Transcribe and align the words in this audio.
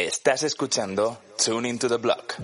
Estás 0.00 0.44
escuchando 0.44 1.18
Tune 1.44 1.68
into 1.68 1.86
the 1.86 1.98
Block. 1.98 2.36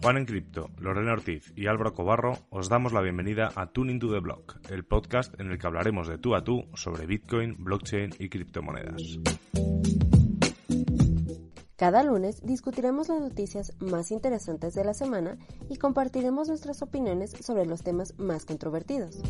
Juan 0.00 0.16
en 0.16 0.24
Cripto, 0.24 0.70
Lorena 0.78 1.14
Ortiz 1.14 1.52
y 1.56 1.66
Álvaro 1.66 1.92
Cobarro 1.92 2.38
os 2.50 2.68
damos 2.68 2.92
la 2.92 3.00
bienvenida 3.00 3.50
a 3.56 3.72
Tune 3.72 3.90
into 3.90 4.12
the 4.12 4.20
Block, 4.20 4.60
el 4.70 4.84
podcast 4.84 5.34
en 5.40 5.50
el 5.50 5.58
que 5.58 5.66
hablaremos 5.66 6.06
de 6.06 6.18
tú 6.18 6.36
a 6.36 6.44
tú 6.44 6.68
sobre 6.74 7.04
Bitcoin, 7.06 7.56
blockchain 7.58 8.14
y 8.20 8.28
criptomonedas. 8.28 9.02
Cada 11.74 12.04
lunes 12.04 12.46
discutiremos 12.46 13.08
las 13.08 13.22
noticias 13.22 13.72
más 13.80 14.12
interesantes 14.12 14.74
de 14.74 14.84
la 14.84 14.94
semana 14.94 15.36
y 15.68 15.78
compartiremos 15.78 16.46
nuestras 16.46 16.80
opiniones 16.80 17.32
sobre 17.40 17.66
los 17.66 17.82
temas 17.82 18.16
más 18.18 18.44
controvertidos. 18.44 19.20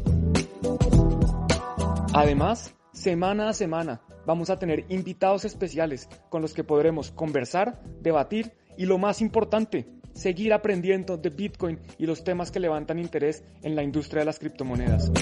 Además, 2.12 2.75
semana 2.96 3.50
a 3.50 3.52
semana 3.52 4.00
vamos 4.24 4.48
a 4.48 4.59
tener 4.59 4.86
invitados 4.88 5.45
especiales 5.45 6.09
con 6.30 6.41
los 6.42 6.54
que 6.54 6.64
podremos 6.64 7.10
conversar, 7.10 7.80
debatir 8.00 8.52
y 8.78 8.87
lo 8.87 8.98
más 8.98 9.20
importante, 9.20 9.87
seguir 10.14 10.52
aprendiendo 10.52 11.18
de 11.18 11.30
Bitcoin 11.30 11.78
y 11.98 12.06
los 12.06 12.24
temas 12.24 12.51
que 12.51 12.59
levantan 12.59 12.98
interés 12.98 13.45
en 13.62 13.77
la 13.77 13.82
industria 13.82 14.20
de 14.20 14.27
las 14.27 14.38
criptomonedas. 14.38 15.12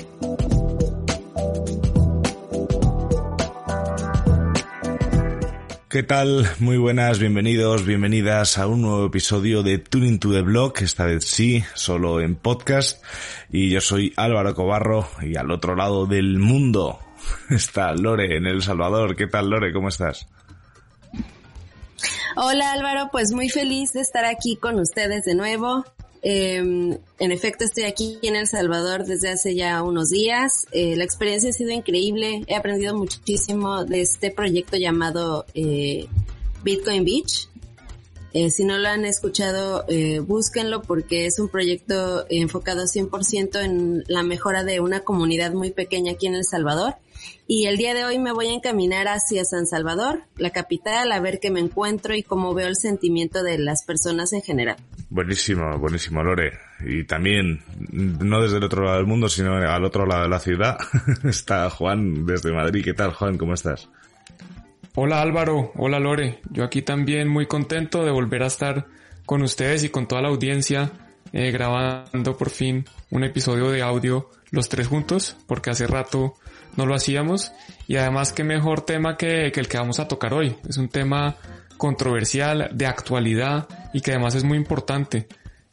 ¿Qué 5.88 6.02
tal? 6.02 6.46
Muy 6.58 6.76
buenas, 6.76 7.18
bienvenidos, 7.18 7.84
bienvenidas 7.84 8.58
a 8.58 8.66
un 8.66 8.82
nuevo 8.82 9.06
episodio 9.06 9.62
de 9.62 9.78
Tuning 9.78 10.18
to 10.18 10.32
the 10.32 10.42
Block, 10.42 10.80
esta 10.82 11.06
vez 11.06 11.24
sí, 11.24 11.62
solo 11.74 12.20
en 12.20 12.34
podcast. 12.34 13.04
Y 13.50 13.70
yo 13.70 13.80
soy 13.80 14.12
Álvaro 14.16 14.54
Cobarro 14.54 15.06
y 15.22 15.36
al 15.36 15.52
otro 15.52 15.76
lado 15.76 16.06
del 16.06 16.38
mundo 16.38 16.98
está 17.50 17.94
Lore 17.94 18.36
en 18.36 18.46
El 18.46 18.62
Salvador. 18.62 19.16
¿Qué 19.16 19.26
tal 19.26 19.50
Lore? 19.50 19.72
¿Cómo 19.72 19.88
estás? 19.88 20.26
Hola 22.36 22.72
Álvaro, 22.72 23.10
pues 23.12 23.32
muy 23.32 23.48
feliz 23.48 23.92
de 23.92 24.00
estar 24.00 24.24
aquí 24.24 24.56
con 24.56 24.80
ustedes 24.80 25.24
de 25.24 25.36
nuevo. 25.36 25.84
Em, 26.26 26.96
en 27.18 27.32
efecto, 27.32 27.64
estoy 27.64 27.84
aquí 27.84 28.18
en 28.22 28.34
El 28.34 28.46
Salvador 28.46 29.04
desde 29.04 29.28
hace 29.28 29.54
ya 29.54 29.82
unos 29.82 30.08
días. 30.08 30.66
Eh, 30.72 30.96
la 30.96 31.04
experiencia 31.04 31.50
ha 31.50 31.52
sido 31.52 31.70
increíble. 31.70 32.42
He 32.46 32.56
aprendido 32.56 32.96
muchísimo 32.96 33.84
de 33.84 34.00
este 34.00 34.30
proyecto 34.30 34.78
llamado 34.78 35.44
eh, 35.54 36.06
Bitcoin 36.64 37.04
Beach. 37.04 37.48
Eh, 38.32 38.50
si 38.50 38.64
no 38.64 38.78
lo 38.78 38.88
han 38.88 39.04
escuchado, 39.04 39.84
búsquenlo 40.26 40.82
porque 40.82 41.26
es 41.26 41.38
un 41.38 41.48
proyecto 41.48 42.26
enfocado 42.28 42.82
100% 42.84 43.62
en 43.62 44.02
la 44.08 44.24
mejora 44.24 44.64
de 44.64 44.80
una 44.80 45.00
comunidad 45.00 45.52
muy 45.52 45.70
pequeña 45.70 46.12
aquí 46.12 46.26
en 46.26 46.34
El 46.34 46.44
Salvador. 46.44 46.96
Y 47.46 47.66
el 47.66 47.76
día 47.76 47.94
de 47.94 48.04
hoy 48.04 48.18
me 48.18 48.32
voy 48.32 48.46
a 48.46 48.54
encaminar 48.54 49.06
hacia 49.08 49.44
San 49.44 49.66
Salvador, 49.66 50.24
la 50.36 50.50
capital, 50.50 51.12
a 51.12 51.20
ver 51.20 51.40
qué 51.40 51.50
me 51.50 51.60
encuentro 51.60 52.14
y 52.14 52.22
cómo 52.22 52.54
veo 52.54 52.68
el 52.68 52.76
sentimiento 52.76 53.42
de 53.42 53.58
las 53.58 53.84
personas 53.84 54.32
en 54.32 54.42
general. 54.42 54.76
Buenísimo, 55.10 55.78
buenísimo, 55.78 56.22
Lore. 56.22 56.52
Y 56.86 57.04
también, 57.04 57.62
no 57.90 58.42
desde 58.42 58.56
el 58.56 58.64
otro 58.64 58.84
lado 58.84 58.96
del 58.96 59.06
mundo, 59.06 59.28
sino 59.28 59.54
al 59.54 59.84
otro 59.84 60.06
lado 60.06 60.24
de 60.24 60.28
la 60.28 60.40
ciudad, 60.40 60.78
está 61.24 61.68
Juan 61.70 62.26
desde 62.26 62.52
Madrid. 62.52 62.82
¿Qué 62.84 62.94
tal, 62.94 63.12
Juan? 63.12 63.38
¿Cómo 63.38 63.54
estás? 63.54 63.88
Hola 64.96 65.20
Álvaro, 65.20 65.72
hola 65.74 65.98
Lore. 65.98 66.40
Yo 66.50 66.62
aquí 66.62 66.80
también 66.82 67.28
muy 67.28 67.46
contento 67.46 68.04
de 68.04 68.12
volver 68.12 68.44
a 68.44 68.46
estar 68.46 68.86
con 69.26 69.42
ustedes 69.42 69.82
y 69.82 69.88
con 69.88 70.06
toda 70.06 70.22
la 70.22 70.28
audiencia 70.28 70.92
eh, 71.32 71.50
grabando 71.50 72.36
por 72.36 72.48
fin 72.48 72.84
un 73.10 73.24
episodio 73.24 73.72
de 73.72 73.82
audio 73.82 74.30
los 74.52 74.68
tres 74.68 74.86
juntos, 74.86 75.36
porque 75.48 75.70
hace 75.70 75.88
rato 75.88 76.34
no 76.76 76.86
lo 76.86 76.94
hacíamos. 76.94 77.52
Y 77.86 77.96
además, 77.96 78.32
qué 78.32 78.44
mejor 78.44 78.82
tema 78.82 79.16
que, 79.16 79.46
el 79.46 79.68
que 79.68 79.78
vamos 79.78 80.00
a 80.00 80.08
tocar 80.08 80.34
hoy. 80.34 80.56
Es 80.68 80.76
un 80.76 80.88
tema 80.88 81.36
controversial, 81.76 82.70
de 82.72 82.86
actualidad 82.86 83.68
y 83.92 84.00
que 84.00 84.12
además 84.12 84.34
es 84.34 84.44
muy 84.44 84.56
importante. 84.56 85.26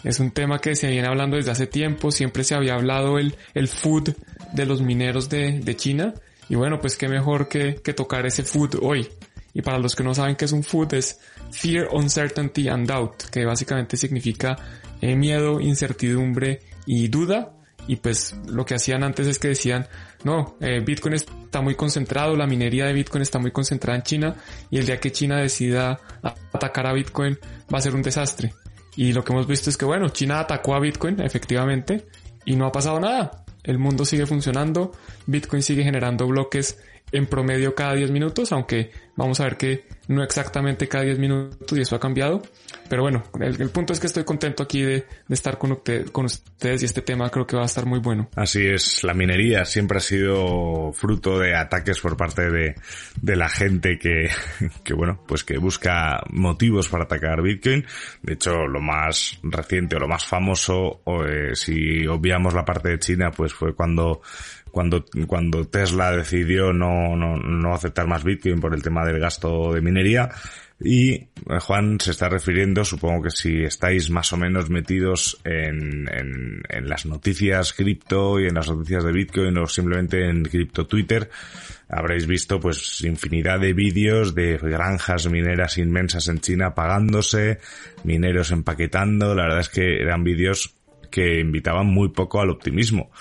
Es 0.03 0.19
un 0.19 0.31
tema 0.31 0.59
que 0.59 0.75
se 0.75 0.89
viene 0.89 1.07
hablando 1.07 1.37
desde 1.37 1.51
hace 1.51 1.67
tiempo, 1.67 2.11
siempre 2.11 2.43
se 2.43 2.55
había 2.55 2.73
hablado 2.73 3.19
el, 3.19 3.35
el 3.53 3.67
food 3.67 4.15
de 4.51 4.65
los 4.65 4.81
mineros 4.81 5.29
de, 5.29 5.59
de 5.59 5.75
China 5.75 6.15
y 6.49 6.55
bueno, 6.55 6.81
pues 6.81 6.97
qué 6.97 7.07
mejor 7.07 7.47
que, 7.47 7.75
que, 7.75 7.93
tocar 7.93 8.25
ese 8.25 8.43
food 8.43 8.79
hoy. 8.81 9.07
Y 9.53 9.61
para 9.61 9.77
los 9.77 9.95
que 9.95 10.03
no 10.03 10.15
saben 10.15 10.35
qué 10.35 10.45
es 10.45 10.51
un 10.51 10.63
food 10.63 10.95
es 10.95 11.19
fear, 11.51 11.87
uncertainty 11.91 12.67
and 12.67 12.87
doubt, 12.87 13.23
que 13.31 13.45
básicamente 13.45 13.95
significa 13.95 14.57
eh, 15.01 15.15
miedo, 15.15 15.61
incertidumbre 15.61 16.61
y 16.85 17.07
duda 17.07 17.53
y 17.87 17.97
pues 17.97 18.35
lo 18.47 18.65
que 18.65 18.75
hacían 18.75 19.03
antes 19.03 19.27
es 19.27 19.39
que 19.39 19.49
decían, 19.49 19.87
no, 20.23 20.57
eh, 20.59 20.81
Bitcoin 20.85 21.15
está 21.15 21.61
muy 21.61 21.75
concentrado, 21.75 22.35
la 22.35 22.47
minería 22.47 22.85
de 22.85 22.93
Bitcoin 22.93 23.21
está 23.21 23.39
muy 23.39 23.51
concentrada 23.51 23.97
en 23.97 24.03
China 24.03 24.35
y 24.69 24.77
el 24.77 24.85
día 24.85 24.99
que 24.99 25.11
China 25.11 25.37
decida 25.37 25.99
atacar 26.53 26.87
a 26.87 26.93
Bitcoin 26.93 27.37
va 27.73 27.79
a 27.79 27.81
ser 27.81 27.95
un 27.95 28.01
desastre. 28.01 28.53
Y 28.95 29.13
lo 29.13 29.23
que 29.23 29.33
hemos 29.33 29.47
visto 29.47 29.69
es 29.69 29.77
que 29.77 29.85
bueno, 29.85 30.09
China 30.09 30.39
atacó 30.39 30.75
a 30.75 30.79
Bitcoin 30.79 31.21
efectivamente 31.21 32.05
y 32.45 32.55
no 32.55 32.65
ha 32.65 32.71
pasado 32.71 32.99
nada. 32.99 33.43
El 33.63 33.77
mundo 33.77 34.05
sigue 34.05 34.25
funcionando, 34.25 34.91
Bitcoin 35.27 35.61
sigue 35.61 35.83
generando 35.83 36.27
bloques 36.27 36.79
en 37.11 37.25
promedio 37.25 37.75
cada 37.75 37.93
10 37.93 38.11
minutos, 38.11 38.51
aunque 38.51 38.91
vamos 39.15 39.39
a 39.39 39.43
ver 39.43 39.57
que 39.57 39.85
no 40.07 40.23
exactamente 40.23 40.87
cada 40.87 41.03
10 41.03 41.19
minutos 41.19 41.77
y 41.77 41.81
eso 41.81 41.95
ha 41.95 41.99
cambiado. 41.99 42.41
Pero 42.89 43.03
bueno, 43.03 43.23
el, 43.39 43.69
punto 43.69 43.93
es 43.93 44.01
que 44.01 44.07
estoy 44.07 44.25
contento 44.25 44.63
aquí 44.63 44.81
de, 44.81 45.05
estar 45.29 45.57
con, 45.57 45.81
con, 46.11 46.25
ustedes 46.25 46.81
y 46.81 46.85
este 46.85 47.01
tema 47.01 47.29
creo 47.29 47.47
que 47.47 47.55
va 47.55 47.63
a 47.63 47.65
estar 47.65 47.85
muy 47.85 47.99
bueno. 47.99 48.29
Así 48.35 48.65
es, 48.65 49.03
la 49.05 49.13
minería 49.13 49.63
siempre 49.63 49.99
ha 49.99 50.01
sido 50.01 50.91
fruto 50.91 51.39
de 51.39 51.55
ataques 51.55 52.01
por 52.01 52.17
parte 52.17 52.49
de, 52.51 52.75
de 53.21 53.35
la 53.37 53.47
gente 53.47 53.97
que, 53.97 54.29
que, 54.83 54.93
bueno, 54.93 55.23
pues 55.25 55.45
que 55.45 55.57
busca 55.57 56.21
motivos 56.31 56.89
para 56.89 57.05
atacar 57.05 57.41
Bitcoin. 57.41 57.85
De 58.21 58.33
hecho, 58.33 58.67
lo 58.67 58.81
más 58.81 59.39
reciente 59.43 59.95
o 59.95 59.99
lo 59.99 60.09
más 60.09 60.25
famoso, 60.25 61.01
o, 61.05 61.23
eh, 61.23 61.55
si 61.55 62.05
obviamos 62.07 62.53
la 62.53 62.65
parte 62.65 62.89
de 62.89 62.99
China, 62.99 63.31
pues 63.31 63.53
fue 63.53 63.73
cuando 63.73 64.21
cuando, 64.71 65.05
cuando 65.27 65.65
Tesla 65.65 66.11
decidió 66.11 66.73
no, 66.73 67.15
no, 67.15 67.37
no 67.37 67.73
aceptar 67.73 68.07
más 68.07 68.23
Bitcoin 68.23 68.59
por 68.59 68.73
el 68.73 68.81
tema 68.81 69.05
del 69.05 69.19
gasto 69.19 69.73
de 69.73 69.81
minería. 69.81 70.29
Y 70.83 71.13
eh, 71.13 71.27
Juan 71.59 71.99
se 71.99 72.11
está 72.11 72.27
refiriendo, 72.27 72.83
supongo 72.83 73.23
que 73.23 73.29
si 73.29 73.63
estáis 73.63 74.09
más 74.09 74.33
o 74.33 74.37
menos 74.37 74.69
metidos 74.69 75.39
en, 75.43 76.07
en, 76.11 76.63
en 76.67 76.89
las 76.89 77.05
noticias 77.05 77.73
cripto 77.73 78.39
y 78.39 78.47
en 78.47 78.55
las 78.55 78.67
noticias 78.67 79.03
de 79.03 79.11
Bitcoin 79.11 79.55
o 79.59 79.67
simplemente 79.67 80.27
en 80.27 80.43
cripto 80.43 80.87
Twitter, 80.87 81.29
habréis 81.87 82.25
visto 82.25 82.59
pues 82.59 83.01
infinidad 83.01 83.59
de 83.59 83.73
vídeos 83.73 84.33
de 84.33 84.57
granjas 84.57 85.29
mineras 85.29 85.77
inmensas 85.77 86.27
en 86.29 86.39
China 86.39 86.73
pagándose, 86.73 87.59
mineros 88.03 88.51
empaquetando, 88.51 89.35
la 89.35 89.43
verdad 89.43 89.59
es 89.59 89.69
que 89.69 90.01
eran 90.01 90.23
vídeos 90.23 90.75
que 91.11 91.41
invitaban 91.41 91.85
muy 91.87 92.09
poco 92.09 92.41
al 92.41 92.49
optimismo. 92.49 93.11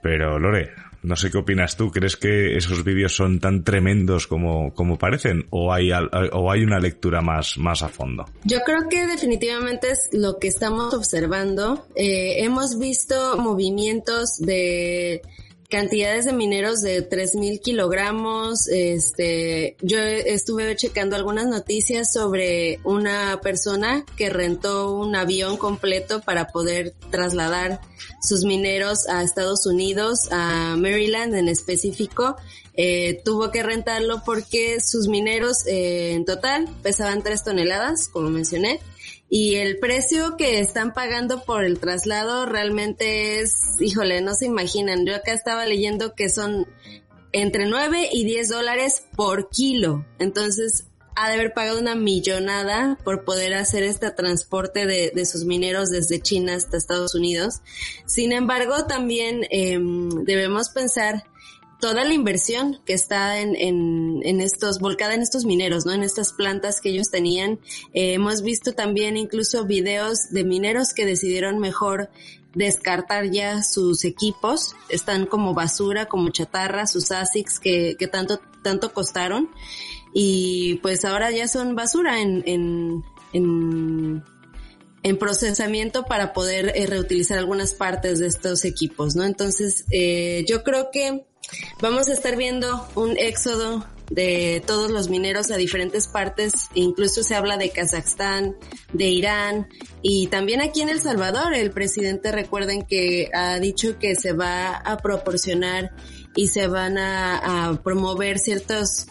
Pero 0.00 0.38
Lore, 0.38 0.70
no 1.02 1.16
sé 1.16 1.30
qué 1.30 1.38
opinas 1.38 1.76
tú. 1.76 1.90
¿Crees 1.90 2.16
que 2.16 2.56
esos 2.56 2.84
vídeos 2.84 3.14
son 3.14 3.40
tan 3.40 3.64
tremendos 3.64 4.26
como, 4.26 4.74
como 4.74 4.98
parecen? 4.98 5.46
¿O 5.50 5.72
hay, 5.72 5.90
o 5.92 6.50
hay 6.50 6.62
una 6.62 6.80
lectura 6.80 7.20
más, 7.20 7.56
más 7.58 7.82
a 7.82 7.88
fondo? 7.88 8.24
Yo 8.44 8.60
creo 8.64 8.88
que 8.88 9.06
definitivamente 9.06 9.90
es 9.90 10.08
lo 10.12 10.38
que 10.38 10.48
estamos 10.48 10.94
observando. 10.94 11.86
Eh, 11.94 12.44
hemos 12.44 12.78
visto 12.78 13.38
movimientos 13.38 14.38
de 14.38 15.22
cantidades 15.68 16.24
de 16.24 16.32
mineros 16.32 16.80
de 16.80 17.08
3.000 17.08 17.60
kilogramos. 17.60 18.68
Este, 18.68 19.76
yo 19.82 19.98
estuve 19.98 20.74
checando 20.76 21.14
algunas 21.14 21.46
noticias 21.46 22.12
sobre 22.12 22.80
una 22.84 23.40
persona 23.42 24.04
que 24.16 24.30
rentó 24.30 24.94
un 24.94 25.14
avión 25.14 25.56
completo 25.56 26.20
para 26.22 26.48
poder 26.48 26.94
trasladar 27.10 27.80
sus 28.22 28.44
mineros 28.44 29.08
a 29.08 29.22
Estados 29.22 29.66
Unidos, 29.66 30.28
a 30.30 30.76
Maryland 30.76 31.34
en 31.34 31.48
específico. 31.48 32.36
Eh, 32.74 33.20
tuvo 33.24 33.50
que 33.50 33.62
rentarlo 33.62 34.22
porque 34.24 34.80
sus 34.80 35.08
mineros 35.08 35.66
eh, 35.66 36.12
en 36.12 36.24
total 36.24 36.68
pesaban 36.82 37.22
3 37.22 37.44
toneladas, 37.44 38.08
como 38.08 38.30
mencioné 38.30 38.80
y 39.30 39.56
el 39.56 39.78
precio 39.78 40.36
que 40.36 40.60
están 40.60 40.94
pagando 40.94 41.44
por 41.44 41.64
el 41.64 41.78
traslado 41.78 42.46
realmente 42.46 43.40
es, 43.40 43.76
híjole, 43.78 44.20
no 44.22 44.34
se 44.34 44.46
imaginan. 44.46 45.04
Yo 45.04 45.14
acá 45.14 45.32
estaba 45.32 45.66
leyendo 45.66 46.14
que 46.14 46.30
son 46.30 46.66
entre 47.32 47.66
9 47.66 48.08
y 48.10 48.24
10 48.24 48.48
dólares 48.48 49.04
por 49.14 49.50
kilo. 49.50 50.06
Entonces, 50.18 50.86
ha 51.14 51.28
de 51.28 51.34
haber 51.34 51.52
pagado 51.52 51.80
una 51.80 51.94
millonada 51.94 52.96
por 53.04 53.24
poder 53.24 53.52
hacer 53.54 53.82
este 53.82 54.10
transporte 54.12 54.86
de, 54.86 55.10
de 55.14 55.26
sus 55.26 55.44
mineros 55.44 55.90
desde 55.90 56.22
China 56.22 56.54
hasta 56.54 56.76
Estados 56.76 57.14
Unidos. 57.14 57.60
Sin 58.06 58.32
embargo, 58.32 58.86
también 58.86 59.46
em, 59.50 60.08
debemos 60.24 60.70
pensar 60.70 61.24
toda 61.80 62.04
la 62.04 62.12
inversión 62.12 62.80
que 62.84 62.92
está 62.92 63.40
en, 63.40 63.54
en, 63.54 64.20
en, 64.24 64.40
estos, 64.40 64.80
volcada 64.80 65.14
en 65.14 65.22
estos 65.22 65.44
mineros, 65.44 65.86
¿no? 65.86 65.92
En 65.92 66.02
estas 66.02 66.32
plantas 66.32 66.80
que 66.80 66.90
ellos 66.90 67.10
tenían. 67.10 67.60
Eh, 67.94 68.14
hemos 68.14 68.42
visto 68.42 68.72
también 68.72 69.16
incluso 69.16 69.64
videos 69.64 70.30
de 70.30 70.44
mineros 70.44 70.92
que 70.92 71.06
decidieron 71.06 71.58
mejor 71.58 72.10
descartar 72.54 73.30
ya 73.30 73.62
sus 73.62 74.04
equipos, 74.04 74.74
están 74.88 75.26
como 75.26 75.54
basura, 75.54 76.06
como 76.06 76.30
chatarra, 76.30 76.86
sus 76.86 77.12
ASICs 77.12 77.60
que, 77.60 77.96
que 77.98 78.08
tanto, 78.08 78.40
tanto 78.62 78.92
costaron 78.92 79.50
y 80.12 80.76
pues 80.82 81.04
ahora 81.04 81.30
ya 81.30 81.46
son 81.46 81.76
basura 81.76 82.20
en, 82.20 82.42
en, 82.46 83.04
en, 83.32 84.24
en 85.02 85.18
procesamiento 85.18 86.04
para 86.04 86.32
poder 86.32 86.72
eh, 86.74 86.86
reutilizar 86.86 87.38
algunas 87.38 87.74
partes 87.74 88.18
de 88.18 88.26
estos 88.26 88.64
equipos, 88.64 89.14
¿no? 89.14 89.24
Entonces, 89.24 89.84
eh, 89.90 90.44
yo 90.48 90.64
creo 90.64 90.90
que 90.90 91.27
vamos 91.80 92.08
a 92.08 92.12
estar 92.12 92.36
viendo 92.36 92.88
un 92.94 93.16
éxodo 93.16 93.84
de 94.10 94.62
todos 94.66 94.90
los 94.90 95.08
mineros 95.08 95.50
a 95.50 95.56
diferentes 95.56 96.06
partes, 96.06 96.52
incluso 96.74 97.22
se 97.22 97.34
habla 97.34 97.56
de 97.56 97.70
Kazajstán, 97.70 98.56
de 98.92 99.04
Irán 99.04 99.68
y 100.02 100.28
también 100.28 100.60
aquí 100.60 100.80
en 100.80 100.88
El 100.88 101.00
Salvador. 101.00 101.54
El 101.54 101.70
presidente 101.70 102.32
recuerden 102.32 102.86
que 102.86 103.28
ha 103.34 103.58
dicho 103.58 103.98
que 103.98 104.14
se 104.14 104.32
va 104.32 104.76
a 104.76 104.96
proporcionar 104.98 105.92
y 106.34 106.48
se 106.48 106.68
van 106.68 106.98
a, 106.98 107.80
promover 107.82 108.38
ciertos 108.38 109.06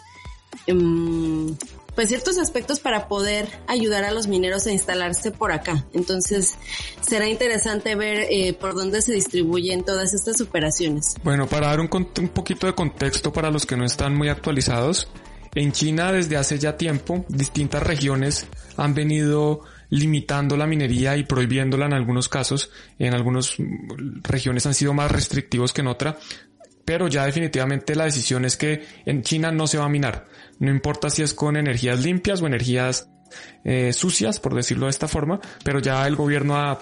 um, 0.68 1.56
pues 1.98 2.10
ciertos 2.10 2.38
aspectos 2.38 2.78
para 2.78 3.08
poder 3.08 3.48
ayudar 3.66 4.04
a 4.04 4.12
los 4.12 4.28
mineros 4.28 4.68
a 4.68 4.70
instalarse 4.70 5.32
por 5.32 5.50
acá. 5.50 5.84
Entonces 5.92 6.54
será 7.00 7.26
interesante 7.26 7.96
ver 7.96 8.28
eh, 8.30 8.52
por 8.52 8.76
dónde 8.76 9.02
se 9.02 9.14
distribuyen 9.14 9.82
todas 9.84 10.14
estas 10.14 10.40
operaciones. 10.40 11.16
Bueno, 11.24 11.48
para 11.48 11.66
dar 11.66 11.80
un, 11.80 11.90
un 11.92 12.28
poquito 12.28 12.68
de 12.68 12.74
contexto 12.76 13.32
para 13.32 13.50
los 13.50 13.66
que 13.66 13.76
no 13.76 13.84
están 13.84 14.14
muy 14.14 14.28
actualizados, 14.28 15.08
en 15.56 15.72
China 15.72 16.12
desde 16.12 16.36
hace 16.36 16.56
ya 16.60 16.76
tiempo 16.76 17.24
distintas 17.28 17.82
regiones 17.82 18.46
han 18.76 18.94
venido 18.94 19.64
limitando 19.90 20.56
la 20.56 20.68
minería 20.68 21.16
y 21.16 21.24
prohibiéndola 21.24 21.86
en 21.86 21.94
algunos 21.94 22.28
casos. 22.28 22.70
En 23.00 23.12
algunas 23.12 23.56
regiones 24.22 24.66
han 24.66 24.74
sido 24.74 24.94
más 24.94 25.10
restrictivos 25.10 25.72
que 25.72 25.80
en 25.80 25.88
otra. 25.88 26.18
Pero 26.88 27.06
ya 27.06 27.26
definitivamente 27.26 27.94
la 27.94 28.06
decisión 28.06 28.46
es 28.46 28.56
que 28.56 28.82
en 29.04 29.20
China 29.20 29.52
no 29.52 29.66
se 29.66 29.76
va 29.76 29.84
a 29.84 29.90
minar. 29.90 30.24
No 30.58 30.70
importa 30.70 31.10
si 31.10 31.20
es 31.20 31.34
con 31.34 31.58
energías 31.58 32.02
limpias 32.02 32.40
o 32.40 32.46
energías 32.46 33.10
eh, 33.64 33.92
sucias, 33.92 34.40
por 34.40 34.54
decirlo 34.54 34.86
de 34.86 34.90
esta 34.90 35.08
forma, 35.08 35.40
pero 35.62 35.80
ya 35.80 36.06
el 36.06 36.16
gobierno 36.16 36.56
ha 36.56 36.78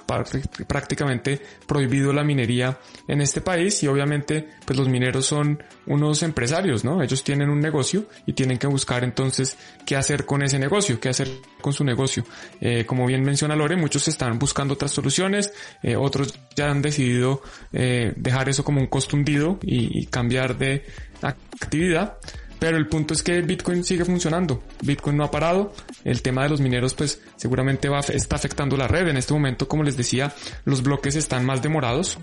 prácticamente 0.67 1.41
prohibido 1.67 2.13
la 2.13 2.23
minería 2.23 2.79
en 3.09 3.21
este 3.21 3.41
país 3.41 3.83
y 3.83 3.89
obviamente 3.89 4.49
pues 4.65 4.79
los 4.79 4.89
mineros 4.89 5.27
son 5.27 5.63
unos 5.87 6.23
empresarios, 6.23 6.85
¿no? 6.85 7.03
Ellos 7.03 7.25
tienen 7.25 7.51
un 7.51 7.61
negocio 7.61 8.07
y 8.27 8.33
tienen 8.35 8.59
que 8.59 8.67
buscar 8.67 9.05
entonces 9.05 9.57
qué 9.85 9.97
hacer 9.97 10.25
con 10.25 10.43
ese 10.43 10.59
negocio, 10.59 11.01
qué 11.01 11.09
hacer 11.09 11.29
con 11.61 11.73
su 11.73 11.85
negocio. 11.85 12.25
Eh, 12.61 12.85
como 12.87 13.07
bien 13.07 13.23
menciona 13.23 13.57
Lore, 13.57 13.77
muchos 13.77 14.07
están 14.09 14.39
buscando 14.39 14.75
otras 14.75 14.93
soluciones, 14.93 15.53
eh, 15.83 15.97
otros 15.97 16.39
ya 16.57 16.71
han 16.71 16.83
decidido 16.83 17.43
dejar 17.73 18.49
eso 18.49 18.65
como 18.65 18.81
un 18.81 18.87
costo 18.87 19.17
y 19.63 20.07
cambiar 20.07 20.57
de 20.59 20.85
actividad. 21.23 22.19
Pero 22.59 22.77
el 22.77 22.89
punto 22.89 23.15
es 23.15 23.23
que 23.23 23.43
Bitcoin 23.43 23.85
sigue 23.85 24.05
funcionando. 24.05 24.63
Bitcoin 24.83 25.17
no 25.17 25.25
ha 25.25 25.31
parado. 25.31 25.73
El 26.05 26.23
tema 26.23 26.43
de 26.45 26.49
los 26.49 26.61
mineros 26.61 26.95
pues 26.95 27.21
seguramente 27.37 27.89
va, 27.89 28.01
está 28.01 28.37
afectando 28.37 28.77
la 28.77 28.89
red. 28.89 29.09
En 29.09 29.17
este 29.17 29.35
momento, 29.35 29.69
como 29.69 29.83
les 29.83 29.97
decía, 29.97 30.35
los 30.65 30.83
bloques 30.83 31.17
están 31.17 31.45
más 31.45 31.63
demorados. 31.63 32.19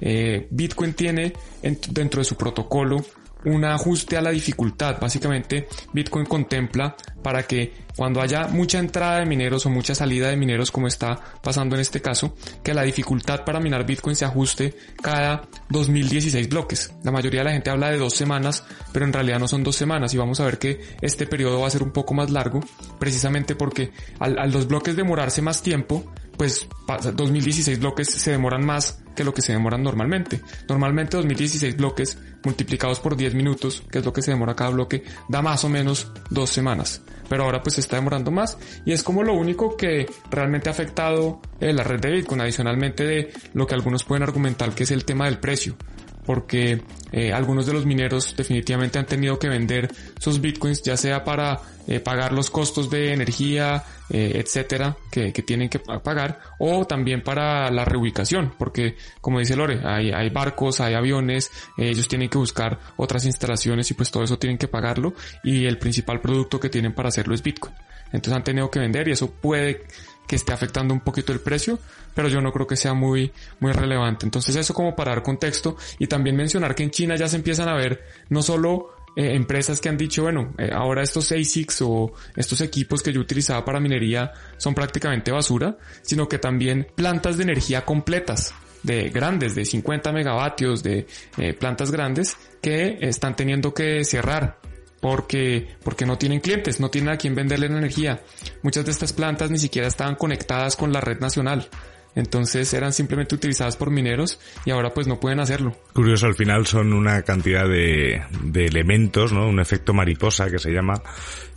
Eh, 0.00 0.48
Bitcoin 0.50 0.94
tiene 0.94 1.34
dentro 1.62 2.20
de 2.20 2.24
su 2.24 2.36
protocolo 2.36 3.04
un 3.44 3.64
ajuste 3.64 4.16
a 4.16 4.22
la 4.22 4.30
dificultad. 4.30 4.98
Básicamente, 5.00 5.68
Bitcoin 5.92 6.26
contempla 6.26 6.96
para 7.22 7.42
que 7.44 7.84
cuando 7.96 8.20
haya 8.20 8.48
mucha 8.48 8.78
entrada 8.78 9.20
de 9.20 9.26
mineros 9.26 9.66
o 9.66 9.70
mucha 9.70 9.94
salida 9.94 10.28
de 10.28 10.36
mineros, 10.36 10.70
como 10.70 10.88
está 10.88 11.18
pasando 11.42 11.76
en 11.76 11.80
este 11.80 12.02
caso, 12.02 12.34
que 12.62 12.74
la 12.74 12.82
dificultad 12.82 13.44
para 13.44 13.60
minar 13.60 13.86
Bitcoin 13.86 14.16
se 14.16 14.24
ajuste 14.24 14.74
cada 15.00 15.42
2016 15.70 16.48
bloques. 16.48 16.92
La 17.04 17.12
mayoría 17.12 17.40
de 17.40 17.44
la 17.44 17.52
gente 17.52 17.70
habla 17.70 17.90
de 17.90 17.98
dos 17.98 18.14
semanas, 18.14 18.64
pero 18.92 19.04
en 19.04 19.12
realidad 19.12 19.38
no 19.38 19.48
son 19.48 19.62
dos 19.62 19.76
semanas 19.76 20.12
y 20.12 20.16
vamos 20.16 20.40
a 20.40 20.44
ver 20.44 20.58
que 20.58 20.80
este 21.00 21.26
periodo 21.26 21.60
va 21.60 21.68
a 21.68 21.70
ser 21.70 21.82
un 21.82 21.92
poco 21.92 22.14
más 22.14 22.30
largo, 22.30 22.60
precisamente 22.98 23.54
porque 23.54 23.92
al, 24.18 24.38
al 24.38 24.50
los 24.50 24.66
bloques 24.66 24.96
demorarse 24.96 25.40
más 25.40 25.62
tiempo, 25.62 26.04
pues 26.36 26.66
2016 27.14 27.78
bloques 27.80 28.08
se 28.10 28.32
demoran 28.32 28.64
más 28.64 29.02
que 29.14 29.24
lo 29.24 29.32
que 29.32 29.42
se 29.42 29.52
demoran 29.52 29.82
normalmente. 29.82 30.40
Normalmente 30.68 31.16
2016 31.16 31.76
bloques 31.76 32.18
multiplicados 32.42 33.00
por 33.00 33.16
10 33.16 33.34
minutos, 33.34 33.82
que 33.90 33.98
es 33.98 34.04
lo 34.04 34.12
que 34.12 34.22
se 34.22 34.32
demora 34.32 34.54
cada 34.54 34.70
bloque, 34.70 35.04
da 35.28 35.40
más 35.42 35.64
o 35.64 35.68
menos 35.68 36.10
dos 36.30 36.50
semanas. 36.50 37.02
Pero 37.28 37.44
ahora 37.44 37.62
pues 37.62 37.76
se 37.76 37.80
está 37.80 37.96
demorando 37.96 38.30
más 38.30 38.58
y 38.84 38.92
es 38.92 39.02
como 39.02 39.22
lo 39.22 39.34
único 39.34 39.76
que 39.76 40.06
realmente 40.30 40.68
ha 40.68 40.72
afectado 40.72 41.40
eh, 41.60 41.72
la 41.72 41.84
red 41.84 42.00
de 42.00 42.10
Bitcoin, 42.10 42.40
adicionalmente 42.40 43.04
de 43.04 43.32
lo 43.54 43.66
que 43.66 43.74
algunos 43.74 44.04
pueden 44.04 44.22
argumentar 44.22 44.74
que 44.74 44.82
es 44.82 44.90
el 44.90 45.04
tema 45.04 45.26
del 45.26 45.38
precio 45.38 45.76
porque 46.24 46.82
eh, 47.12 47.32
algunos 47.32 47.66
de 47.66 47.72
los 47.72 47.86
mineros 47.86 48.34
definitivamente 48.36 48.98
han 48.98 49.06
tenido 49.06 49.38
que 49.38 49.48
vender 49.48 49.88
sus 50.18 50.40
bitcoins 50.40 50.82
ya 50.82 50.96
sea 50.96 51.24
para 51.24 51.60
eh, 51.86 52.00
pagar 52.00 52.32
los 52.32 52.50
costos 52.50 52.88
de 52.90 53.12
energía, 53.12 53.84
eh, 54.08 54.42
etcétera, 54.42 54.96
que, 55.10 55.32
que, 55.32 55.42
tienen 55.42 55.68
que 55.68 55.78
pagar, 55.78 56.40
o 56.58 56.86
también 56.86 57.22
para 57.22 57.70
la 57.70 57.84
reubicación, 57.84 58.54
porque 58.58 58.96
como 59.20 59.38
dice 59.38 59.54
Lore, 59.54 59.80
hay, 59.84 60.10
hay 60.10 60.30
barcos, 60.30 60.80
hay 60.80 60.94
aviones, 60.94 61.50
ellos 61.76 62.08
tienen 62.08 62.30
que 62.30 62.38
buscar 62.38 62.78
otras 62.96 63.26
instalaciones 63.26 63.90
y 63.90 63.94
pues 63.94 64.10
todo 64.10 64.24
eso 64.24 64.38
tienen 64.38 64.58
que 64.58 64.68
pagarlo 64.68 65.14
y 65.42 65.66
el 65.66 65.78
principal 65.78 66.20
producto 66.20 66.58
que 66.58 66.70
tienen 66.70 66.94
para 66.94 67.08
hacerlo 67.08 67.34
es 67.34 67.42
bitcoin. 67.42 67.74
Entonces 68.14 68.36
han 68.36 68.44
tenido 68.44 68.70
que 68.70 68.78
vender 68.78 69.08
y 69.08 69.12
eso 69.12 69.30
puede 69.30 69.82
que 70.26 70.36
esté 70.36 70.52
afectando 70.52 70.94
un 70.94 71.00
poquito 71.00 71.32
el 71.32 71.40
precio, 71.40 71.78
pero 72.14 72.28
yo 72.28 72.40
no 72.40 72.52
creo 72.52 72.66
que 72.66 72.76
sea 72.76 72.94
muy, 72.94 73.32
muy 73.60 73.72
relevante. 73.72 74.26
Entonces 74.26 74.56
eso 74.56 74.74
como 74.74 74.94
para 74.94 75.12
dar 75.12 75.22
contexto 75.22 75.76
y 75.98 76.06
también 76.06 76.36
mencionar 76.36 76.74
que 76.74 76.82
en 76.82 76.90
China 76.90 77.16
ya 77.16 77.28
se 77.28 77.36
empiezan 77.36 77.68
a 77.68 77.74
ver 77.74 78.04
no 78.28 78.42
solo 78.42 78.94
eh, 79.16 79.34
empresas 79.34 79.80
que 79.80 79.88
han 79.88 79.96
dicho, 79.96 80.22
bueno, 80.22 80.54
eh, 80.58 80.70
ahora 80.72 81.02
estos 81.02 81.30
ASICs 81.30 81.82
o 81.82 82.12
estos 82.34 82.60
equipos 82.60 83.02
que 83.02 83.12
yo 83.12 83.20
utilizaba 83.20 83.64
para 83.64 83.78
minería 83.80 84.32
son 84.56 84.74
prácticamente 84.74 85.30
basura, 85.30 85.76
sino 86.02 86.28
que 86.28 86.38
también 86.38 86.88
plantas 86.94 87.36
de 87.36 87.44
energía 87.44 87.84
completas 87.84 88.54
de 88.82 89.08
grandes, 89.10 89.54
de 89.54 89.64
50 89.64 90.12
megavatios, 90.12 90.82
de 90.82 91.06
eh, 91.38 91.54
plantas 91.54 91.90
grandes 91.90 92.36
que 92.60 92.98
están 93.00 93.36
teniendo 93.36 93.72
que 93.72 94.04
cerrar 94.04 94.58
porque, 95.04 95.68
porque 95.82 96.06
no 96.06 96.16
tienen 96.16 96.40
clientes, 96.40 96.80
no 96.80 96.88
tienen 96.88 97.12
a 97.12 97.18
quien 97.18 97.34
venderle 97.34 97.68
la 97.68 97.76
energía. 97.76 98.22
Muchas 98.62 98.86
de 98.86 98.90
estas 98.90 99.12
plantas 99.12 99.50
ni 99.50 99.58
siquiera 99.58 99.86
estaban 99.86 100.14
conectadas 100.14 100.76
con 100.76 100.94
la 100.94 101.02
red 101.02 101.20
nacional. 101.20 101.68
Entonces 102.14 102.72
eran 102.72 102.94
simplemente 102.94 103.34
utilizadas 103.34 103.76
por 103.76 103.90
mineros 103.90 104.40
y 104.64 104.70
ahora 104.70 104.94
pues 104.94 105.06
no 105.06 105.20
pueden 105.20 105.40
hacerlo. 105.40 105.76
Curioso, 105.92 106.24
al 106.24 106.34
final 106.34 106.66
son 106.66 106.94
una 106.94 107.20
cantidad 107.20 107.68
de, 107.68 108.22
de 108.44 108.64
elementos, 108.64 109.30
¿no? 109.30 109.46
Un 109.46 109.60
efecto 109.60 109.92
mariposa 109.92 110.48
que 110.48 110.58
se 110.58 110.70
llama, 110.70 110.94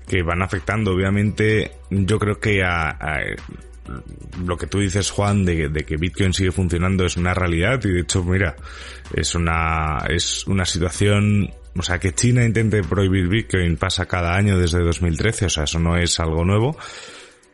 que 0.10 0.24
van 0.24 0.42
afectando. 0.42 0.92
Obviamente, 0.92 1.72
yo 1.90 2.20
creo 2.20 2.42
que 2.42 2.66
a, 2.66 2.90
a 2.90 3.22
lo 4.46 4.58
que 4.58 4.68
tú 4.68 4.80
dices, 4.80 5.10
Juan, 5.10 5.46
de, 5.46 5.70
de, 5.70 5.86
que 5.86 5.96
Bitcoin 5.96 6.34
sigue 6.34 6.52
funcionando 6.52 7.06
es 7.06 7.16
una 7.16 7.34
realidad 7.34 7.80
y 7.86 7.94
de 7.94 8.02
hecho, 8.02 8.26
mira, 8.26 8.58
es 9.14 9.36
una, 9.36 10.00
es 10.10 10.46
una 10.48 10.66
situación 10.66 11.50
o 11.78 11.82
sea, 11.82 12.00
que 12.00 12.14
China 12.14 12.44
intente 12.44 12.82
prohibir 12.84 13.28
Bitcoin 13.28 13.78
pasa 13.78 14.06
cada 14.06 14.36
año 14.36 14.58
desde 14.58 14.80
2013, 14.80 15.46
o 15.46 15.50
sea, 15.50 15.64
eso 15.66 15.80
no 15.80 15.98
es 15.98 16.20
algo 16.20 16.44
nuevo. 16.44 16.78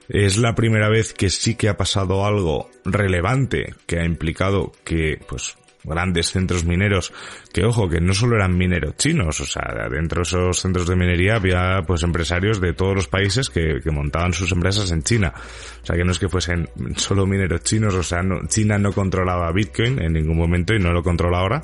Es 0.10 0.38
la 0.38 0.54
primera 0.54 0.90
vez 0.90 1.14
que 1.14 1.30
sí 1.30 1.56
que 1.56 1.70
ha 1.70 1.78
pasado 1.78 2.26
algo 2.26 2.70
relevante 2.86 3.74
que 3.88 4.00
ha 4.00 4.06
implicado 4.06 4.74
que, 4.84 5.20
pues, 5.28 5.56
grandes 5.84 6.32
centros 6.32 6.66
mineros, 6.66 7.12
que 7.52 7.66
ojo, 7.66 7.90
que 7.90 8.00
no 8.00 8.14
solo 8.14 8.36
eran 8.38 8.58
mineros 8.58 8.96
chinos, 8.98 9.40
o 9.42 9.46
sea, 9.46 9.90
dentro 9.90 10.20
de 10.20 10.24
esos 10.24 10.60
centros 10.60 10.88
de 10.88 10.96
minería 10.96 11.36
había 11.36 11.82
pues 11.86 12.04
empresarios 12.04 12.62
de 12.62 12.74
todos 12.74 12.96
los 12.96 13.08
países 13.08 13.50
que, 13.50 13.82
que 13.84 13.92
montaban 13.92 14.34
sus 14.34 14.52
empresas 14.52 14.92
en 14.92 15.04
China. 15.04 15.34
O 15.36 15.86
sea, 15.86 15.96
que 15.96 16.04
no 16.04 16.12
es 16.12 16.20
que 16.20 16.30
fuesen 16.30 16.70
solo 16.96 17.26
mineros 17.26 17.62
chinos, 17.64 17.94
o 17.96 18.04
sea, 18.04 18.24
no, 18.24 18.48
China 18.48 18.78
no 18.78 18.94
controlaba 18.94 19.52
Bitcoin 19.52 20.02
en 20.02 20.14
ningún 20.14 20.38
momento 20.38 20.74
y 20.74 20.80
no 20.80 20.94
lo 20.94 21.04
controla 21.04 21.40
ahora 21.40 21.64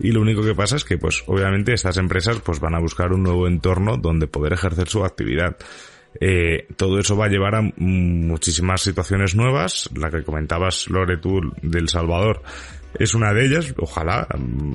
y 0.00 0.12
lo 0.12 0.20
único 0.20 0.42
que 0.42 0.54
pasa 0.54 0.76
es 0.76 0.84
que 0.84 0.98
pues 0.98 1.22
obviamente 1.26 1.72
estas 1.72 1.96
empresas 1.96 2.40
pues 2.40 2.60
van 2.60 2.74
a 2.74 2.80
buscar 2.80 3.12
un 3.12 3.22
nuevo 3.22 3.46
entorno 3.46 3.96
donde 3.96 4.26
poder 4.26 4.52
ejercer 4.52 4.88
su 4.88 5.04
actividad. 5.04 5.56
Eh, 6.20 6.66
todo 6.76 6.98
eso 6.98 7.16
va 7.16 7.26
a 7.26 7.28
llevar 7.28 7.56
a 7.56 7.62
muchísimas 7.76 8.82
situaciones 8.82 9.34
nuevas. 9.34 9.90
La 9.94 10.10
que 10.10 10.22
comentabas, 10.22 10.88
Lore, 10.88 11.18
tú, 11.18 11.40
del 11.62 11.88
Salvador, 11.88 12.42
es 12.98 13.14
una 13.14 13.32
de 13.32 13.46
ellas. 13.46 13.74
Ojalá. 13.78 14.26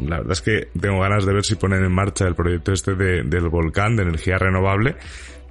La 0.08 0.18
verdad 0.18 0.34
es 0.34 0.42
que 0.42 0.68
tengo 0.80 1.00
ganas 1.00 1.26
de 1.26 1.34
ver 1.34 1.44
si 1.44 1.56
ponen 1.56 1.84
en 1.84 1.92
marcha 1.92 2.28
el 2.28 2.36
proyecto 2.36 2.72
este 2.74 2.96
de, 2.96 3.24
del 3.24 3.50
volcán 3.50 3.96
de 3.96 4.04
energía 4.04 4.38
renovable. 4.38 4.96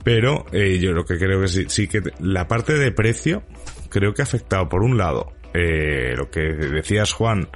Pero 0.02 0.46
eh, 0.52 0.78
yo 0.78 0.92
lo 0.92 1.04
que 1.04 1.18
creo 1.18 1.40
que 1.40 1.48
sí, 1.48 1.64
sí 1.68 1.86
que 1.86 2.00
la 2.20 2.48
parte 2.48 2.74
de 2.74 2.90
precio 2.92 3.42
creo 3.90 4.14
que 4.14 4.22
ha 4.22 4.24
afectado 4.24 4.68
por 4.68 4.82
un 4.82 4.96
lado 4.96 5.32
eh, 5.52 6.14
lo 6.16 6.30
que 6.30 6.40
decías 6.40 7.12
Juan 7.12 7.48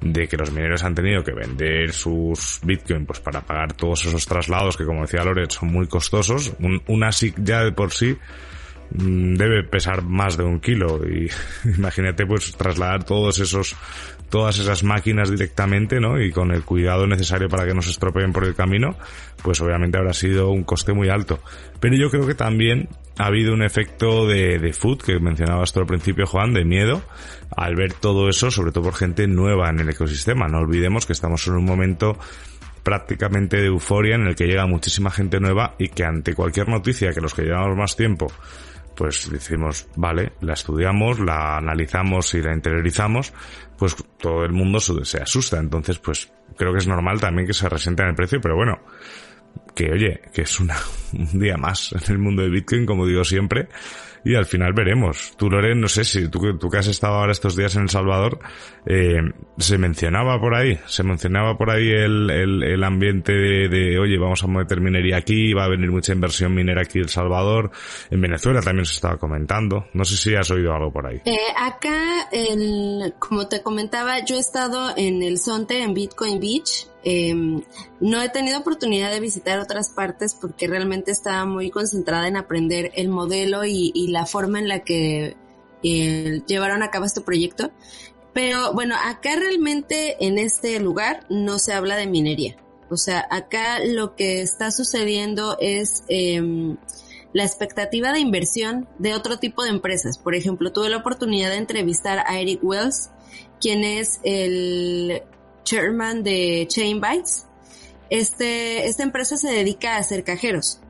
de 0.00 0.28
que 0.28 0.36
los 0.36 0.52
mineros 0.52 0.84
han 0.84 0.94
tenido 0.94 1.24
que 1.24 1.32
vender 1.32 1.92
sus 1.92 2.60
Bitcoin 2.62 3.04
pues 3.04 3.20
para 3.20 3.40
pagar 3.40 3.72
todos 3.72 4.06
esos 4.06 4.26
traslados 4.26 4.76
que 4.76 4.84
como 4.84 5.02
decía 5.02 5.24
Loret 5.24 5.50
son 5.50 5.72
muy 5.72 5.86
costosos. 5.86 6.52
Un, 6.60 6.82
una 6.86 7.10
SIC 7.10 7.34
ya 7.38 7.64
de 7.64 7.72
por 7.72 7.92
sí 7.92 8.16
mm, 8.92 9.34
debe 9.34 9.64
pesar 9.64 10.02
más 10.02 10.36
de 10.36 10.44
un 10.44 10.60
kilo 10.60 11.00
y 11.06 11.30
imagínate 11.76 12.26
pues 12.26 12.52
trasladar 12.56 13.04
todos 13.04 13.38
esos 13.40 13.76
todas 14.28 14.58
esas 14.58 14.82
máquinas 14.84 15.30
directamente, 15.30 16.00
¿no? 16.00 16.20
Y 16.20 16.30
con 16.30 16.50
el 16.50 16.64
cuidado 16.64 17.06
necesario 17.06 17.48
para 17.48 17.66
que 17.66 17.74
no 17.74 17.82
se 17.82 17.90
estropeen 17.90 18.32
por 18.32 18.44
el 18.44 18.54
camino, 18.54 18.96
pues 19.42 19.60
obviamente 19.60 19.98
habrá 19.98 20.12
sido 20.12 20.50
un 20.50 20.64
coste 20.64 20.92
muy 20.92 21.08
alto. 21.08 21.40
Pero 21.80 21.96
yo 21.96 22.10
creo 22.10 22.26
que 22.26 22.34
también 22.34 22.88
ha 23.18 23.26
habido 23.26 23.52
un 23.52 23.62
efecto 23.62 24.26
de, 24.26 24.58
de 24.58 24.72
food 24.72 25.02
que 25.02 25.18
mencionabas 25.18 25.72
tú 25.72 25.80
al 25.80 25.86
principio, 25.86 26.26
Juan, 26.26 26.52
de 26.52 26.64
miedo, 26.64 27.02
al 27.56 27.74
ver 27.74 27.92
todo 27.94 28.28
eso, 28.28 28.50
sobre 28.50 28.72
todo 28.72 28.84
por 28.84 28.94
gente 28.94 29.26
nueva 29.26 29.70
en 29.70 29.80
el 29.80 29.88
ecosistema. 29.88 30.46
No 30.48 30.58
olvidemos 30.58 31.06
que 31.06 31.12
estamos 31.12 31.46
en 31.46 31.54
un 31.54 31.64
momento 31.64 32.18
prácticamente 32.82 33.58
de 33.58 33.66
euforia 33.66 34.14
en 34.14 34.26
el 34.26 34.34
que 34.34 34.46
llega 34.46 34.66
muchísima 34.66 35.10
gente 35.10 35.40
nueva 35.40 35.74
y 35.78 35.88
que 35.88 36.04
ante 36.04 36.34
cualquier 36.34 36.68
noticia 36.68 37.12
que 37.12 37.20
los 37.20 37.34
que 37.34 37.42
llevamos 37.42 37.76
más 37.76 37.96
tiempo 37.96 38.28
pues 38.98 39.30
decimos, 39.30 39.86
vale, 39.94 40.32
la 40.40 40.54
estudiamos, 40.54 41.20
la 41.20 41.56
analizamos 41.58 42.34
y 42.34 42.42
la 42.42 42.52
interiorizamos, 42.52 43.32
pues 43.78 43.94
todo 44.18 44.44
el 44.44 44.50
mundo 44.50 44.80
se 44.80 45.22
asusta. 45.22 45.60
Entonces, 45.60 46.00
pues 46.00 46.32
creo 46.56 46.72
que 46.72 46.78
es 46.78 46.88
normal 46.88 47.20
también 47.20 47.46
que 47.46 47.54
se 47.54 47.68
resienta 47.68 48.02
en 48.02 48.08
el 48.08 48.14
precio, 48.16 48.40
pero 48.40 48.56
bueno, 48.56 48.80
que 49.72 49.92
oye, 49.92 50.20
que 50.34 50.42
es 50.42 50.58
una, 50.58 50.74
un 51.12 51.38
día 51.38 51.56
más 51.56 51.92
en 51.92 52.12
el 52.12 52.18
mundo 52.18 52.42
de 52.42 52.50
Bitcoin, 52.50 52.86
como 52.86 53.06
digo 53.06 53.22
siempre, 53.22 53.68
y 54.24 54.34
al 54.34 54.46
final 54.46 54.72
veremos. 54.72 55.34
Tú, 55.36 55.50
Loren, 55.50 55.80
no 55.80 55.88
sé 55.88 56.04
si 56.04 56.28
tú, 56.28 56.58
tú 56.58 56.68
que 56.68 56.78
has 56.78 56.86
estado 56.86 57.14
ahora 57.14 57.32
estos 57.32 57.56
días 57.56 57.76
en 57.76 57.82
El 57.82 57.90
Salvador, 57.90 58.38
eh, 58.86 59.20
se 59.58 59.78
mencionaba 59.78 60.40
por 60.40 60.54
ahí, 60.54 60.78
se 60.86 61.02
mencionaba 61.02 61.56
por 61.56 61.70
ahí 61.70 61.88
el, 61.88 62.30
el, 62.30 62.62
el 62.62 62.84
ambiente 62.84 63.32
de, 63.32 63.98
oye, 63.98 64.18
vamos 64.18 64.42
a 64.42 64.46
meter 64.46 64.80
minería 64.80 65.16
aquí, 65.18 65.52
va 65.52 65.64
a 65.64 65.68
venir 65.68 65.90
mucha 65.90 66.12
inversión 66.12 66.54
minera 66.54 66.82
aquí 66.82 66.98
en 66.98 67.04
El 67.04 67.10
Salvador. 67.10 67.70
En 68.10 68.20
Venezuela 68.20 68.60
también 68.60 68.86
se 68.86 68.94
estaba 68.94 69.16
comentando. 69.16 69.86
No 69.92 70.04
sé 70.04 70.16
si 70.16 70.34
has 70.34 70.50
oído 70.50 70.74
algo 70.74 70.92
por 70.92 71.06
ahí. 71.06 71.20
Eh, 71.24 71.36
acá, 71.56 72.28
el, 72.32 73.14
como 73.18 73.48
te 73.48 73.62
comentaba, 73.62 74.24
yo 74.24 74.36
he 74.36 74.40
estado 74.40 74.92
en 74.96 75.22
el 75.22 75.38
Zonte, 75.38 75.82
en 75.82 75.94
Bitcoin 75.94 76.40
Beach, 76.40 76.87
eh, 77.04 77.34
no 78.00 78.22
he 78.22 78.28
tenido 78.28 78.58
oportunidad 78.58 79.10
de 79.10 79.20
visitar 79.20 79.58
otras 79.60 79.90
partes 79.90 80.34
porque 80.34 80.66
realmente 80.66 81.10
estaba 81.10 81.44
muy 81.44 81.70
concentrada 81.70 82.26
en 82.28 82.36
aprender 82.36 82.90
el 82.94 83.08
modelo 83.08 83.64
y, 83.64 84.08
la 84.08 84.26
forma 84.26 84.58
en 84.58 84.68
la 84.68 84.80
que 84.80 85.36
eh, 85.82 86.42
llevaron 86.46 86.82
a 86.82 86.90
cabo 86.90 87.04
este 87.04 87.20
proyecto. 87.20 87.70
Pero 88.32 88.72
bueno, 88.72 88.94
acá 89.04 89.36
realmente 89.36 90.16
en 90.24 90.38
este 90.38 90.78
lugar 90.80 91.24
no 91.28 91.58
se 91.58 91.72
habla 91.72 91.96
de 91.96 92.06
minería. 92.06 92.56
O 92.90 92.96
sea, 92.96 93.26
acá 93.30 93.80
lo 93.84 94.16
que 94.16 94.40
está 94.40 94.70
sucediendo 94.70 95.56
es 95.60 96.04
eh, 96.08 96.76
la 97.32 97.44
expectativa 97.44 98.12
de 98.12 98.20
inversión 98.20 98.88
de 98.98 99.14
otro 99.14 99.38
tipo 99.38 99.62
de 99.62 99.70
empresas. 99.70 100.18
Por 100.18 100.34
ejemplo, 100.34 100.72
tuve 100.72 100.88
la 100.88 100.98
oportunidad 100.98 101.50
de 101.50 101.56
entrevistar 101.56 102.24
a 102.26 102.40
Eric 102.40 102.60
Wells, 102.62 103.10
quien 103.60 103.84
es 103.84 104.20
el 104.22 105.22
chairman 105.68 106.22
de 106.22 106.66
Chain 106.68 107.00
Bytes. 107.00 107.44
Este, 108.10 108.86
esta 108.86 109.02
empresa 109.02 109.36
se 109.36 109.48
dedica 109.48 109.96
a 109.96 109.98
hacer 109.98 110.24
cajeros, 110.24 110.80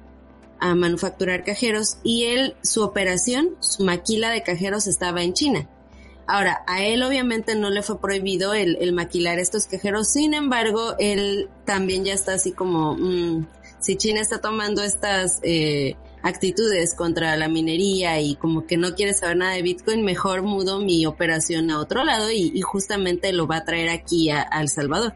a 0.60 0.74
manufacturar 0.74 1.42
cajeros 1.42 1.98
y 2.04 2.24
él, 2.26 2.54
su 2.62 2.82
operación, 2.82 3.56
su 3.60 3.84
maquila 3.84 4.30
de 4.30 4.42
cajeros 4.42 4.86
estaba 4.86 5.22
en 5.22 5.32
China. 5.32 5.68
Ahora, 6.28 6.62
a 6.66 6.84
él 6.84 7.02
obviamente 7.02 7.56
no 7.56 7.70
le 7.70 7.82
fue 7.82 8.00
prohibido 8.00 8.52
el, 8.54 8.92
maquilar 8.92 9.38
estos 9.38 9.66
cajeros, 9.66 10.12
sin 10.12 10.34
embargo, 10.34 10.94
él 10.98 11.48
también 11.64 12.04
ya 12.04 12.12
está 12.12 12.34
así 12.34 12.52
como, 12.52 12.94
mmm, 12.94 13.46
si 13.80 13.96
China 13.96 14.20
está 14.20 14.40
tomando 14.40 14.82
estas 14.82 15.40
eh, 15.42 15.96
actitudes 16.22 16.94
contra 16.94 17.36
la 17.36 17.48
minería 17.48 18.20
y 18.20 18.36
como 18.36 18.66
que 18.66 18.76
no 18.76 18.94
quiere 18.94 19.14
saber 19.14 19.36
nada 19.36 19.54
de 19.54 19.62
Bitcoin, 19.62 20.04
mejor 20.04 20.42
mudo 20.42 20.80
mi 20.80 21.06
operación 21.06 21.70
a 21.70 21.78
otro 21.78 22.04
lado 22.04 22.30
y, 22.30 22.60
justamente 22.60 23.32
lo 23.32 23.46
va 23.46 23.58
a 23.58 23.64
traer 23.64 23.88
aquí 23.88 24.30
a, 24.30 24.42
El 24.60 24.68
Salvador. 24.68 25.14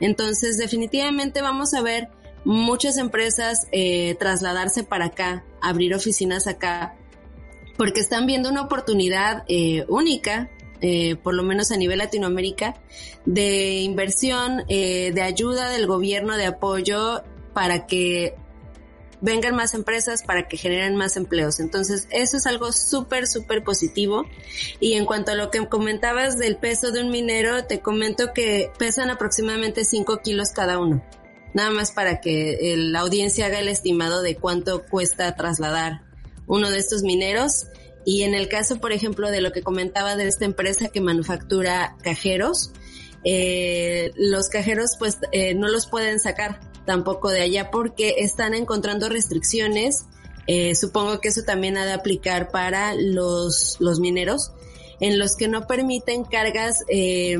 Entonces, 0.00 0.58
definitivamente 0.58 1.40
vamos 1.40 1.74
a 1.74 1.82
ver 1.82 2.08
muchas 2.44 2.96
empresas 2.96 3.66
eh, 3.72 4.16
trasladarse 4.18 4.82
para 4.82 5.06
acá, 5.06 5.44
abrir 5.60 5.94
oficinas 5.94 6.46
acá, 6.46 6.96
porque 7.76 8.00
están 8.00 8.26
viendo 8.26 8.50
una 8.50 8.62
oportunidad 8.62 9.44
eh, 9.48 9.84
única 9.88 10.50
eh, 10.82 11.16
por 11.16 11.34
lo 11.34 11.42
menos 11.42 11.72
a 11.72 11.76
nivel 11.76 11.98
Latinoamérica, 11.98 12.74
de 13.26 13.80
inversión, 13.80 14.64
de 14.66 15.22
ayuda 15.22 15.68
del 15.68 15.86
gobierno, 15.86 16.38
de 16.38 16.46
apoyo 16.46 17.22
para 17.52 17.86
que 17.86 18.34
vengan 19.20 19.54
más 19.54 19.74
empresas, 19.74 20.22
para 20.22 20.48
que 20.48 20.56
generen 20.56 20.96
más 20.96 21.16
empleos. 21.16 21.60
Entonces, 21.60 22.06
eso 22.10 22.36
es 22.36 22.46
algo 22.46 22.72
súper, 22.72 23.26
súper 23.26 23.62
positivo. 23.62 24.26
Y 24.80 24.94
en 24.94 25.04
cuanto 25.04 25.32
a 25.32 25.34
lo 25.34 25.50
que 25.50 25.66
comentabas 25.68 26.38
del 26.38 26.56
peso 26.56 26.90
de 26.90 27.02
un 27.02 27.10
minero, 27.10 27.64
te 27.64 27.80
comento 27.80 28.32
que 28.32 28.70
pesan 28.78 29.10
aproximadamente 29.10 29.84
5 29.84 30.18
kilos 30.22 30.50
cada 30.50 30.78
uno. 30.78 31.04
Nada 31.52 31.70
más 31.70 31.90
para 31.90 32.20
que 32.20 32.74
la 32.76 33.00
audiencia 33.00 33.46
haga 33.46 33.58
el 33.58 33.68
estimado 33.68 34.22
de 34.22 34.36
cuánto 34.36 34.86
cuesta 34.86 35.34
trasladar 35.34 36.02
uno 36.46 36.70
de 36.70 36.78
estos 36.78 37.02
mineros. 37.02 37.66
Y 38.04 38.22
en 38.22 38.34
el 38.34 38.48
caso, 38.48 38.80
por 38.80 38.92
ejemplo, 38.92 39.30
de 39.30 39.40
lo 39.40 39.52
que 39.52 39.62
comentaba 39.62 40.16
de 40.16 40.28
esta 40.28 40.44
empresa 40.44 40.88
que 40.88 41.00
manufactura 41.00 41.96
cajeros, 42.02 42.72
eh, 43.24 44.12
los 44.16 44.48
cajeros 44.48 44.96
pues 44.98 45.18
eh, 45.32 45.54
no 45.54 45.68
los 45.68 45.86
pueden 45.86 46.18
sacar 46.20 46.69
tampoco 46.84 47.30
de 47.30 47.42
allá 47.42 47.70
porque 47.70 48.16
están 48.18 48.54
encontrando 48.54 49.08
restricciones. 49.08 50.06
Eh, 50.46 50.74
supongo 50.74 51.20
que 51.20 51.28
eso 51.28 51.42
también 51.42 51.76
ha 51.76 51.86
de 51.86 51.92
aplicar 51.92 52.50
para 52.50 52.94
los, 52.94 53.76
los 53.78 54.00
mineros, 54.00 54.52
en 54.98 55.18
los 55.18 55.36
que 55.36 55.48
no 55.48 55.66
permiten 55.66 56.24
cargas 56.24 56.84
eh, 56.88 57.38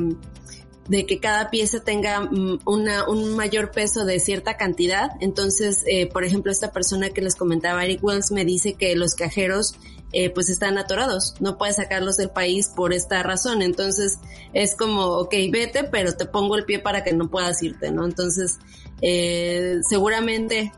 de 0.87 1.05
que 1.05 1.19
cada 1.19 1.49
pieza 1.49 1.79
tenga 1.81 2.29
una, 2.65 3.07
un 3.07 3.35
mayor 3.35 3.71
peso 3.71 4.03
de 4.03 4.19
cierta 4.19 4.57
cantidad. 4.57 5.11
Entonces, 5.21 5.83
eh, 5.85 6.07
por 6.07 6.23
ejemplo, 6.23 6.51
esta 6.51 6.71
persona 6.71 7.11
que 7.11 7.21
les 7.21 7.35
comentaba, 7.35 7.85
Eric 7.85 8.03
Wells, 8.03 8.31
me 8.31 8.45
dice 8.45 8.73
que 8.73 8.95
los 8.95 9.15
cajeros 9.15 9.75
eh, 10.11 10.29
pues 10.31 10.49
están 10.49 10.77
atorados, 10.77 11.35
no 11.39 11.57
puedes 11.57 11.77
sacarlos 11.77 12.17
del 12.17 12.29
país 12.29 12.67
por 12.75 12.93
esta 12.93 13.23
razón. 13.23 13.61
Entonces, 13.61 14.19
es 14.53 14.75
como, 14.75 15.05
ok, 15.05 15.33
vete, 15.49 15.85
pero 15.85 16.13
te 16.13 16.25
pongo 16.25 16.57
el 16.57 16.65
pie 16.65 16.79
para 16.79 17.03
que 17.03 17.13
no 17.13 17.29
puedas 17.29 17.63
irte, 17.63 17.91
¿no? 17.91 18.05
Entonces, 18.05 18.57
eh, 19.01 19.79
seguramente 19.87 20.71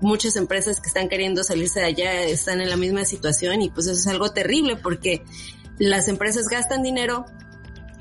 muchas 0.00 0.36
empresas 0.36 0.80
que 0.80 0.88
están 0.88 1.08
queriendo 1.08 1.44
salirse 1.44 1.80
de 1.80 1.86
allá 1.86 2.22
están 2.22 2.60
en 2.60 2.70
la 2.70 2.76
misma 2.76 3.04
situación 3.04 3.62
y 3.62 3.70
pues 3.70 3.86
eso 3.86 3.98
es 3.98 4.06
algo 4.06 4.30
terrible 4.30 4.76
porque 4.76 5.22
las 5.78 6.08
empresas 6.08 6.48
gastan 6.48 6.82
dinero 6.82 7.26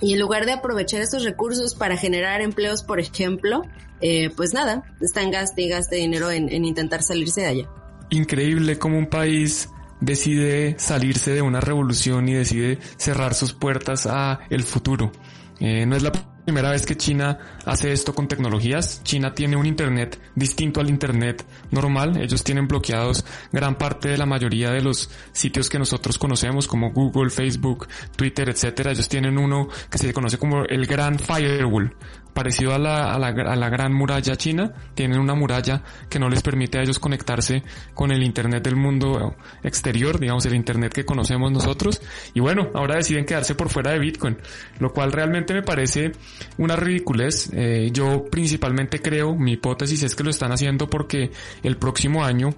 y 0.01 0.13
en 0.13 0.19
lugar 0.19 0.45
de 0.45 0.53
aprovechar 0.53 1.01
estos 1.01 1.23
recursos 1.23 1.75
para 1.75 1.97
generar 1.97 2.41
empleos, 2.41 2.83
por 2.83 2.99
ejemplo, 2.99 3.63
eh, 4.01 4.29
pues 4.35 4.53
nada, 4.53 4.83
están 5.01 5.29
gaste 5.29 5.63
y 5.63 5.69
gaste 5.69 5.97
dinero 5.97 6.31
en, 6.31 6.49
en 6.49 6.63
intentar 6.63 7.03
salirse 7.03 7.41
de 7.41 7.47
allá. 7.47 7.69
Increíble 8.09 8.79
como 8.79 8.97
un 8.97 9.07
país 9.07 9.69
decide 10.01 10.75
salirse 10.79 11.31
de 11.33 11.41
una 11.41 11.59
revolución 11.59 12.29
y 12.29 12.33
decide 12.33 12.79
cerrar 12.97 13.33
sus 13.33 13.53
puertas 13.53 14.07
a 14.07 14.39
el 14.49 14.63
futuro. 14.63 15.11
Eh, 15.59 15.85
no 15.85 15.95
es 15.95 16.03
la 16.03 16.11
primera 16.49 16.71
vez 16.71 16.83
que 16.83 16.97
China 16.97 17.37
hace 17.63 17.91
esto 17.91 18.15
con 18.15 18.27
tecnologías. 18.27 19.03
China 19.03 19.35
tiene 19.35 19.55
un 19.55 19.67
Internet 19.67 20.19
distinto 20.33 20.79
al 20.79 20.89
Internet 20.89 21.45
normal. 21.69 22.19
Ellos 22.19 22.43
tienen 22.43 22.67
bloqueados 22.67 23.23
gran 23.51 23.77
parte 23.77 24.09
de 24.09 24.17
la 24.17 24.25
mayoría 24.25 24.71
de 24.71 24.81
los 24.81 25.11
sitios 25.31 25.69
que 25.69 25.77
nosotros 25.77 26.17
conocemos 26.17 26.67
como 26.67 26.91
Google, 26.91 27.29
Facebook, 27.29 27.87
Twitter, 28.15 28.49
etcétera. 28.49 28.93
Ellos 28.93 29.07
tienen 29.07 29.37
uno 29.37 29.67
que 29.91 29.99
se 29.99 30.11
conoce 30.11 30.39
como 30.39 30.63
el 30.63 30.87
Gran 30.87 31.19
Firewall. 31.19 31.95
Parecido 32.33 32.73
a 32.73 32.79
la, 32.79 33.13
a 33.13 33.19
la, 33.19 33.27
a 33.27 33.55
la 33.55 33.69
gran 33.69 33.93
muralla 33.93 34.35
china, 34.35 34.71
tienen 34.93 35.19
una 35.19 35.35
muralla 35.35 35.83
que 36.09 36.19
no 36.19 36.29
les 36.29 36.41
permite 36.41 36.77
a 36.77 36.81
ellos 36.81 36.99
conectarse 36.99 37.63
con 37.93 38.11
el 38.11 38.23
Internet 38.23 38.63
del 38.63 38.75
mundo 38.75 39.35
exterior, 39.63 40.19
digamos 40.19 40.45
el 40.45 40.55
Internet 40.55 40.93
que 40.93 41.05
conocemos 41.05 41.51
nosotros. 41.51 42.01
Y 42.33 42.39
bueno, 42.39 42.69
ahora 42.73 42.95
deciden 42.95 43.25
quedarse 43.25 43.55
por 43.55 43.69
fuera 43.69 43.91
de 43.91 43.99
Bitcoin, 43.99 44.37
lo 44.79 44.93
cual 44.93 45.11
realmente 45.11 45.53
me 45.53 45.63
parece 45.63 46.11
una 46.57 46.75
ridiculez. 46.75 47.49
Eh, 47.53 47.89
yo 47.91 48.25
principalmente 48.29 49.01
creo, 49.01 49.35
mi 49.35 49.53
hipótesis 49.53 50.03
es 50.03 50.15
que 50.15 50.23
lo 50.23 50.29
están 50.29 50.51
haciendo 50.51 50.89
porque 50.89 51.31
el 51.63 51.77
próximo 51.77 52.23
año 52.23 52.51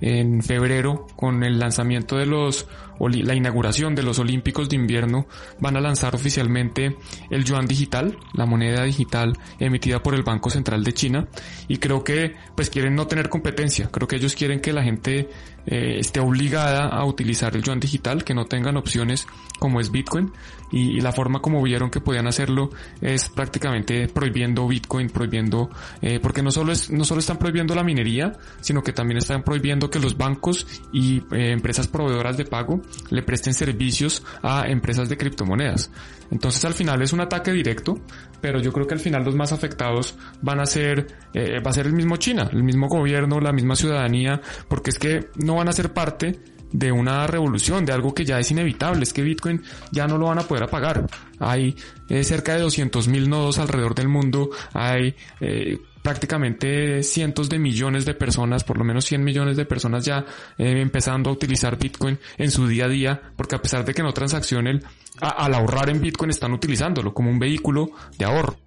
en 0.00 0.42
febrero 0.42 1.06
con 1.16 1.44
el 1.44 1.58
lanzamiento 1.58 2.16
de 2.16 2.26
los 2.26 2.66
la 3.00 3.34
inauguración 3.34 3.94
de 3.94 4.02
los 4.02 4.18
Olímpicos 4.18 4.68
de 4.68 4.76
invierno 4.76 5.26
van 5.60 5.76
a 5.76 5.80
lanzar 5.80 6.14
oficialmente 6.14 6.96
el 7.30 7.44
yuan 7.44 7.66
digital, 7.66 8.16
la 8.32 8.46
moneda 8.46 8.84
digital 8.84 9.36
emitida 9.58 10.02
por 10.02 10.14
el 10.14 10.22
Banco 10.22 10.50
Central 10.50 10.84
de 10.84 10.92
China 10.92 11.28
y 11.68 11.78
creo 11.78 12.04
que 12.04 12.34
pues 12.56 12.70
quieren 12.70 12.94
no 12.94 13.06
tener 13.06 13.28
competencia, 13.28 13.88
creo 13.90 14.08
que 14.08 14.16
ellos 14.16 14.34
quieren 14.34 14.60
que 14.60 14.72
la 14.72 14.82
gente 14.82 15.28
eh, 15.66 15.96
esté 15.98 16.20
obligada 16.20 16.88
a 16.88 17.04
utilizar 17.06 17.56
el 17.56 17.62
yuan 17.62 17.80
digital, 17.80 18.22
que 18.22 18.34
no 18.34 18.44
tengan 18.44 18.76
opciones 18.76 19.26
como 19.58 19.80
es 19.80 19.90
Bitcoin 19.90 20.32
y, 20.70 21.00
la 21.00 21.12
forma 21.12 21.40
como 21.40 21.62
vieron 21.62 21.90
que 21.90 22.00
podían 22.00 22.26
hacerlo 22.26 22.70
es 23.00 23.28
prácticamente 23.28 24.08
prohibiendo 24.08 24.66
Bitcoin, 24.66 25.08
prohibiendo, 25.08 25.70
eh, 26.02 26.18
porque 26.20 26.42
no 26.42 26.50
solo 26.50 26.72
es, 26.72 26.90
no 26.90 27.04
solo 27.04 27.20
están 27.20 27.38
prohibiendo 27.38 27.74
la 27.74 27.84
minería, 27.84 28.32
sino 28.60 28.82
que 28.82 28.92
también 28.92 29.18
están 29.18 29.42
prohibiendo 29.42 29.88
que 29.88 30.00
los 30.00 30.16
bancos 30.16 30.66
y 30.92 31.18
eh, 31.32 31.52
empresas 31.52 31.86
proveedoras 31.86 32.36
de 32.36 32.44
pago 32.44 32.82
le 33.10 33.22
presten 33.22 33.54
servicios 33.54 34.22
a 34.42 34.66
empresas 34.68 35.08
de 35.08 35.16
criptomonedas. 35.16 35.90
Entonces 36.30 36.64
al 36.64 36.74
final 36.74 37.02
es 37.02 37.12
un 37.12 37.20
ataque 37.20 37.52
directo, 37.52 38.00
pero 38.40 38.60
yo 38.60 38.72
creo 38.72 38.86
que 38.86 38.94
al 38.94 39.00
final 39.00 39.24
los 39.24 39.34
más 39.34 39.52
afectados 39.52 40.16
van 40.42 40.60
a 40.60 40.66
ser, 40.66 41.06
eh, 41.32 41.60
va 41.60 41.70
a 41.70 41.74
ser 41.74 41.86
el 41.86 41.92
mismo 41.92 42.16
China, 42.16 42.48
el 42.52 42.62
mismo 42.62 42.88
gobierno, 42.88 43.40
la 43.40 43.52
misma 43.52 43.76
ciudadanía, 43.76 44.40
porque 44.68 44.90
es 44.90 44.98
que 44.98 45.28
no 45.36 45.56
van 45.56 45.68
a 45.68 45.72
ser 45.72 45.92
parte 45.92 46.40
de 46.72 46.90
una 46.90 47.26
revolución, 47.28 47.84
de 47.84 47.92
algo 47.92 48.12
que 48.12 48.24
ya 48.24 48.40
es 48.40 48.50
inevitable, 48.50 49.04
es 49.04 49.12
que 49.12 49.22
Bitcoin 49.22 49.62
ya 49.92 50.08
no 50.08 50.18
lo 50.18 50.26
van 50.26 50.40
a 50.40 50.42
poder 50.42 50.64
apagar. 50.64 51.06
Hay 51.38 51.76
eh, 52.08 52.24
cerca 52.24 52.56
de 52.56 52.64
200.000 52.64 53.28
nodos 53.28 53.58
alrededor 53.58 53.94
del 53.94 54.08
mundo, 54.08 54.50
hay 54.72 55.14
eh, 55.40 55.78
prácticamente 56.04 57.02
cientos 57.02 57.48
de 57.48 57.58
millones 57.58 58.04
de 58.04 58.12
personas, 58.12 58.62
por 58.62 58.76
lo 58.76 58.84
menos 58.84 59.06
100 59.06 59.24
millones 59.24 59.56
de 59.56 59.64
personas 59.64 60.04
ya 60.04 60.26
eh, 60.58 60.82
empezando 60.82 61.30
a 61.30 61.32
utilizar 61.32 61.78
Bitcoin 61.78 62.18
en 62.36 62.50
su 62.50 62.68
día 62.68 62.84
a 62.84 62.88
día, 62.88 63.22
porque 63.34 63.56
a 63.56 63.62
pesar 63.62 63.86
de 63.86 63.94
que 63.94 64.02
no 64.02 64.12
transaccionen, 64.12 64.84
al 65.18 65.54
ahorrar 65.54 65.88
en 65.88 66.02
Bitcoin 66.02 66.28
están 66.28 66.52
utilizándolo 66.52 67.14
como 67.14 67.30
un 67.30 67.38
vehículo 67.38 67.90
de 68.18 68.26
ahorro. 68.26 68.63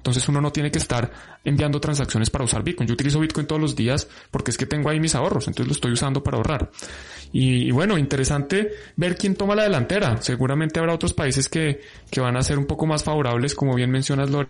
Entonces 0.00 0.26
uno 0.30 0.40
no 0.40 0.50
tiene 0.50 0.70
que 0.70 0.78
estar 0.78 1.10
enviando 1.44 1.78
transacciones 1.78 2.30
para 2.30 2.44
usar 2.44 2.62
Bitcoin. 2.62 2.88
Yo 2.88 2.94
utilizo 2.94 3.20
Bitcoin 3.20 3.46
todos 3.46 3.60
los 3.60 3.76
días 3.76 4.08
porque 4.30 4.50
es 4.50 4.56
que 4.56 4.64
tengo 4.64 4.88
ahí 4.88 4.98
mis 4.98 5.14
ahorros, 5.14 5.46
entonces 5.46 5.66
lo 5.66 5.72
estoy 5.74 5.92
usando 5.92 6.22
para 6.22 6.38
ahorrar. 6.38 6.70
Y, 7.32 7.70
bueno, 7.70 7.98
interesante 7.98 8.72
ver 8.96 9.16
quién 9.16 9.36
toma 9.36 9.54
la 9.54 9.64
delantera. 9.64 10.16
Seguramente 10.22 10.80
habrá 10.80 10.94
otros 10.94 11.12
países 11.12 11.48
que, 11.48 11.82
que 12.10 12.20
van 12.20 12.36
a 12.36 12.42
ser 12.42 12.58
un 12.58 12.64
poco 12.66 12.86
más 12.86 13.04
favorables, 13.04 13.54
como 13.54 13.74
bien 13.74 13.90
mencionas, 13.90 14.30
Lore, 14.30 14.48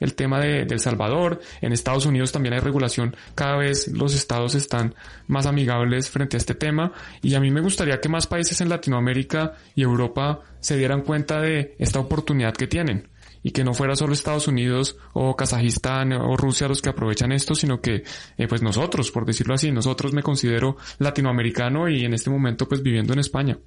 el 0.00 0.14
tema 0.14 0.40
de, 0.40 0.62
El 0.62 0.80
Salvador. 0.80 1.40
En 1.60 1.72
Estados 1.72 2.06
Unidos 2.06 2.30
también 2.30 2.54
hay 2.54 2.60
regulación. 2.60 3.16
Cada 3.34 3.56
vez 3.56 3.88
los 3.88 4.14
estados 4.14 4.54
están 4.54 4.94
más 5.26 5.46
amigables 5.46 6.08
frente 6.08 6.36
a 6.36 6.38
este 6.38 6.54
tema. 6.54 6.92
Y 7.20 7.34
a 7.34 7.40
mí 7.40 7.50
me 7.50 7.60
gustaría 7.60 8.00
que 8.00 8.08
más 8.08 8.26
países 8.26 8.60
en 8.60 8.68
Latinoamérica 8.68 9.54
y 9.74 9.82
Europa 9.82 10.40
se 10.60 10.76
dieran 10.76 11.02
cuenta 11.02 11.40
de 11.40 11.74
esta 11.78 11.98
oportunidad 11.98 12.54
que 12.54 12.68
tienen 12.68 13.08
y 13.42 13.50
que 13.52 13.64
no 13.64 13.74
fuera 13.74 13.96
solo 13.96 14.12
Estados 14.12 14.48
Unidos 14.48 14.96
o 15.12 15.36
Kazajistán 15.36 16.12
o 16.12 16.36
Rusia 16.36 16.68
los 16.68 16.82
que 16.82 16.90
aprovechan 16.90 17.32
esto, 17.32 17.54
sino 17.54 17.80
que 17.80 18.04
eh, 18.36 18.48
pues 18.48 18.62
nosotros, 18.62 19.10
por 19.10 19.24
decirlo 19.26 19.54
así, 19.54 19.70
nosotros 19.70 20.12
me 20.12 20.22
considero 20.22 20.76
latinoamericano 20.98 21.88
y 21.88 22.04
en 22.04 22.14
este 22.14 22.30
momento 22.30 22.68
pues 22.68 22.82
viviendo 22.82 23.12
en 23.12 23.20
España. 23.20 23.58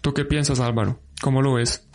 ¿Tú 0.00 0.14
qué 0.14 0.24
piensas 0.24 0.60
Álvaro? 0.60 1.00
¿Cómo 1.20 1.42
lo 1.42 1.54
ves? 1.54 1.86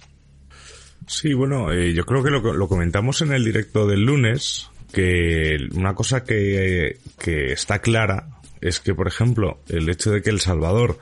Sí, 1.07 1.33
bueno, 1.33 1.71
eh, 1.71 1.93
yo 1.93 2.05
creo 2.05 2.24
que 2.24 2.31
lo, 2.31 2.53
lo, 2.53 2.67
comentamos 2.67 3.21
en 3.21 3.31
el 3.31 3.43
directo 3.43 3.85
del 3.85 4.01
lunes, 4.01 4.69
que 4.91 5.57
una 5.74 5.93
cosa 5.93 6.24
que, 6.24 6.97
que 7.19 7.51
está 7.51 7.79
clara 7.79 8.29
es 8.62 8.79
que, 8.79 8.95
por 8.95 9.07
ejemplo, 9.07 9.59
el 9.67 9.88
hecho 9.89 10.12
de 10.12 10.21
que 10.21 10.31
El 10.31 10.39
Salvador 10.39 11.00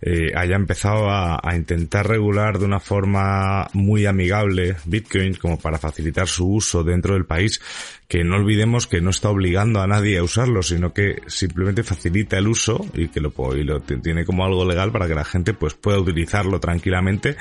eh, 0.00 0.32
haya 0.36 0.54
empezado 0.54 1.10
a, 1.10 1.40
intentar 1.56 2.06
regular 2.06 2.58
de 2.58 2.66
una 2.66 2.78
forma 2.78 3.66
muy 3.72 4.06
amigable 4.06 4.76
Bitcoin 4.84 5.34
como 5.34 5.58
para 5.58 5.78
facilitar 5.78 6.28
su 6.28 6.46
uso 6.46 6.84
dentro 6.84 7.14
del 7.14 7.24
país, 7.24 7.60
que 8.06 8.22
no 8.22 8.36
olvidemos 8.36 8.86
que 8.86 9.00
no 9.00 9.10
está 9.10 9.28
obligando 9.28 9.80
a 9.80 9.88
nadie 9.88 10.18
a 10.18 10.22
usarlo, 10.22 10.62
sino 10.62 10.92
que 10.92 11.22
simplemente 11.26 11.82
facilita 11.82 12.38
el 12.38 12.46
uso 12.46 12.86
y 12.94 13.08
que 13.08 13.20
lo, 13.20 13.32
y 13.56 13.64
lo 13.64 13.80
tiene 13.80 14.24
como 14.24 14.44
algo 14.44 14.64
legal 14.64 14.92
para 14.92 15.08
que 15.08 15.14
la 15.14 15.24
gente 15.24 15.52
pues 15.52 15.74
pueda 15.74 15.98
utilizarlo 15.98 16.60
tranquilamente 16.60 17.36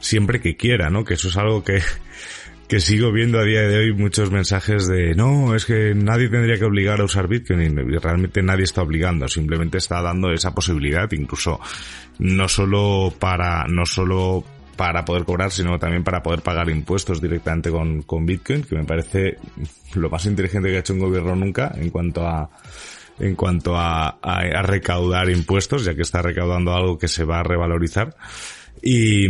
siempre 0.00 0.40
que 0.40 0.56
quiera, 0.56 0.90
¿no? 0.90 1.04
Que 1.04 1.14
eso 1.14 1.28
es 1.28 1.36
algo 1.36 1.64
que 1.64 1.80
que 2.72 2.80
sigo 2.80 3.12
viendo 3.12 3.38
a 3.38 3.44
día 3.44 3.60
de 3.60 3.76
hoy 3.76 3.92
muchos 3.92 4.30
mensajes 4.30 4.86
de 4.86 5.14
no, 5.14 5.54
es 5.54 5.66
que 5.66 5.94
nadie 5.94 6.30
tendría 6.30 6.56
que 6.56 6.64
obligar 6.64 7.02
a 7.02 7.04
usar 7.04 7.28
Bitcoin 7.28 7.60
y 7.60 7.98
realmente 7.98 8.42
nadie 8.42 8.64
está 8.64 8.80
obligando, 8.80 9.28
simplemente 9.28 9.76
está 9.76 10.00
dando 10.00 10.32
esa 10.32 10.54
posibilidad, 10.54 11.06
incluso 11.12 11.60
no 12.18 12.48
solo 12.48 13.12
para, 13.18 13.66
no 13.68 13.84
solo 13.84 14.42
para 14.74 15.04
poder 15.04 15.26
cobrar, 15.26 15.50
sino 15.50 15.78
también 15.78 16.02
para 16.02 16.22
poder 16.22 16.40
pagar 16.40 16.70
impuestos 16.70 17.20
directamente 17.20 17.70
con, 17.70 18.04
con 18.04 18.24
Bitcoin, 18.24 18.62
que 18.62 18.74
me 18.74 18.84
parece 18.84 19.36
lo 19.92 20.08
más 20.08 20.24
inteligente 20.24 20.70
que 20.70 20.76
ha 20.76 20.80
hecho 20.80 20.94
un 20.94 21.00
gobierno 21.00 21.36
nunca 21.36 21.72
en 21.76 21.90
cuanto 21.90 22.26
a 22.26 22.48
en 23.20 23.36
cuanto 23.36 23.76
a, 23.76 24.16
a 24.22 24.62
recaudar 24.62 25.28
impuestos, 25.28 25.84
ya 25.84 25.94
que 25.94 26.00
está 26.00 26.22
recaudando 26.22 26.72
algo 26.72 26.96
que 26.96 27.06
se 27.06 27.24
va 27.24 27.40
a 27.40 27.42
revalorizar. 27.42 28.16
Y, 28.84 29.26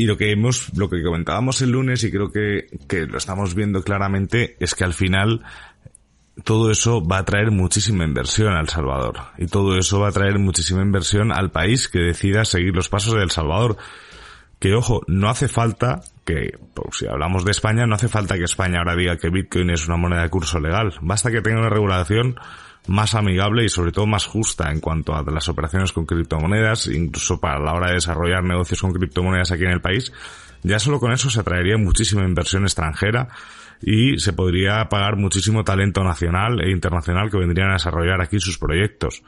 y, 0.00 0.06
lo 0.06 0.16
que 0.16 0.30
hemos, 0.30 0.72
lo 0.76 0.88
que 0.88 1.02
comentábamos 1.02 1.60
el 1.60 1.70
lunes 1.70 2.04
y 2.04 2.12
creo 2.12 2.30
que, 2.30 2.68
que 2.86 3.06
lo 3.06 3.18
estamos 3.18 3.56
viendo 3.56 3.82
claramente 3.82 4.56
es 4.60 4.76
que 4.76 4.84
al 4.84 4.94
final 4.94 5.42
todo 6.44 6.70
eso 6.70 7.04
va 7.06 7.18
a 7.18 7.24
traer 7.24 7.50
muchísima 7.50 8.04
inversión 8.04 8.54
a 8.54 8.60
El 8.60 8.68
Salvador. 8.68 9.16
Y 9.38 9.46
todo 9.46 9.78
eso 9.78 10.00
va 10.00 10.08
a 10.08 10.12
traer 10.12 10.38
muchísima 10.38 10.82
inversión 10.82 11.32
al 11.32 11.50
país 11.50 11.88
que 11.88 11.98
decida 11.98 12.44
seguir 12.44 12.74
los 12.74 12.88
pasos 12.88 13.14
de 13.14 13.22
El 13.22 13.30
Salvador. 13.30 13.76
Que 14.58 14.74
ojo, 14.74 15.02
no 15.08 15.28
hace 15.28 15.48
falta 15.48 16.00
que, 16.24 16.56
si 16.92 17.06
hablamos 17.06 17.44
de 17.44 17.50
España, 17.50 17.86
no 17.86 17.96
hace 17.96 18.08
falta 18.08 18.36
que 18.36 18.44
España 18.44 18.78
ahora 18.78 18.96
diga 18.96 19.16
que 19.16 19.28
Bitcoin 19.28 19.70
es 19.70 19.86
una 19.86 19.96
moneda 19.96 20.22
de 20.22 20.30
curso 20.30 20.60
legal. 20.60 20.94
Basta 21.02 21.30
que 21.30 21.42
tenga 21.42 21.58
una 21.58 21.68
regulación 21.68 22.36
más 22.88 23.14
amigable 23.14 23.64
y 23.64 23.68
sobre 23.68 23.92
todo 23.92 24.06
más 24.06 24.26
justa 24.26 24.70
en 24.70 24.80
cuanto 24.80 25.14
a 25.14 25.22
las 25.22 25.48
operaciones 25.48 25.92
con 25.92 26.04
criptomonedas, 26.04 26.88
incluso 26.88 27.40
para 27.40 27.60
la 27.60 27.74
hora 27.74 27.88
de 27.88 27.94
desarrollar 27.94 28.42
negocios 28.42 28.80
con 28.80 28.92
criptomonedas 28.92 29.52
aquí 29.52 29.64
en 29.64 29.70
el 29.70 29.80
país, 29.80 30.12
ya 30.62 30.78
solo 30.78 30.98
con 30.98 31.12
eso 31.12 31.30
se 31.30 31.40
atraería 31.40 31.76
muchísima 31.76 32.24
inversión 32.24 32.64
extranjera 32.64 33.28
y 33.80 34.18
se 34.18 34.32
podría 34.32 34.88
pagar 34.88 35.16
muchísimo 35.16 35.64
talento 35.64 36.04
nacional 36.04 36.60
e 36.60 36.70
internacional 36.70 37.30
que 37.30 37.38
vendrían 37.38 37.70
a 37.70 37.74
desarrollar 37.74 38.20
aquí 38.20 38.38
sus 38.38 38.58
proyectos. 38.58 39.22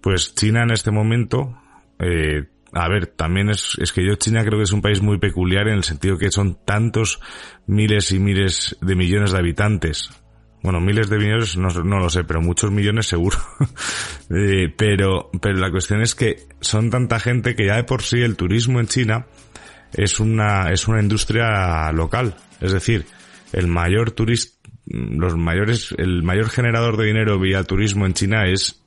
Pues 0.00 0.34
China 0.34 0.62
en 0.62 0.70
este 0.70 0.90
momento, 0.90 1.58
eh, 1.98 2.44
a 2.72 2.88
ver, 2.88 3.06
también 3.06 3.50
es, 3.50 3.76
es 3.80 3.92
que 3.92 4.04
yo 4.04 4.14
China 4.14 4.44
creo 4.44 4.58
que 4.58 4.64
es 4.64 4.72
un 4.72 4.82
país 4.82 5.02
muy 5.02 5.18
peculiar 5.18 5.68
en 5.68 5.74
el 5.74 5.84
sentido 5.84 6.16
que 6.16 6.30
son 6.30 6.58
tantos 6.64 7.20
miles 7.66 8.12
y 8.12 8.18
miles 8.18 8.76
de 8.80 8.94
millones 8.94 9.32
de 9.32 9.38
habitantes 9.38 10.10
bueno, 10.62 10.80
miles 10.80 11.08
de 11.08 11.18
millones 11.18 11.56
no, 11.56 11.68
no 11.68 11.98
lo 11.98 12.10
sé, 12.10 12.24
pero 12.24 12.40
muchos 12.40 12.70
millones 12.70 13.06
seguro. 13.06 13.38
eh, 14.30 14.72
pero, 14.76 15.30
pero 15.40 15.58
la 15.58 15.70
cuestión 15.70 16.00
es 16.02 16.14
que 16.14 16.46
son 16.60 16.90
tanta 16.90 17.20
gente 17.20 17.54
que 17.54 17.66
ya 17.66 17.76
de 17.76 17.84
por 17.84 18.02
sí 18.02 18.20
el 18.20 18.36
turismo 18.36 18.80
en 18.80 18.86
China 18.86 19.26
es 19.92 20.20
una, 20.20 20.70
es 20.70 20.88
una 20.88 21.00
industria 21.00 21.90
local. 21.92 22.36
Es 22.60 22.72
decir, 22.72 23.06
el 23.52 23.68
mayor 23.68 24.10
turista, 24.10 24.56
los 24.86 25.36
mayores, 25.36 25.94
el 25.96 26.22
mayor 26.22 26.48
generador 26.50 26.96
de 26.96 27.06
dinero 27.06 27.38
vía 27.38 27.62
turismo 27.64 28.06
en 28.06 28.14
China 28.14 28.46
es 28.46 28.82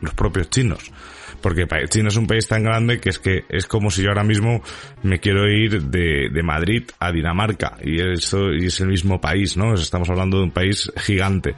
los 0.00 0.14
propios 0.14 0.50
chinos 0.50 0.92
porque 1.40 1.66
China 1.88 2.08
es 2.08 2.16
un 2.16 2.26
país 2.26 2.46
tan 2.46 2.62
grande 2.62 3.00
que 3.00 3.10
es 3.10 3.18
que 3.18 3.44
es 3.48 3.66
como 3.66 3.90
si 3.90 4.02
yo 4.02 4.08
ahora 4.08 4.24
mismo 4.24 4.62
me 5.02 5.18
quiero 5.18 5.48
ir 5.48 5.82
de, 5.84 6.28
de 6.30 6.42
Madrid 6.42 6.84
a 6.98 7.12
Dinamarca 7.12 7.76
y 7.82 8.00
eso 8.00 8.52
y 8.52 8.66
es 8.66 8.80
el 8.80 8.88
mismo 8.88 9.20
país, 9.20 9.56
¿no? 9.56 9.74
Estamos 9.74 10.08
hablando 10.10 10.38
de 10.38 10.44
un 10.44 10.50
país 10.50 10.90
gigante. 10.96 11.54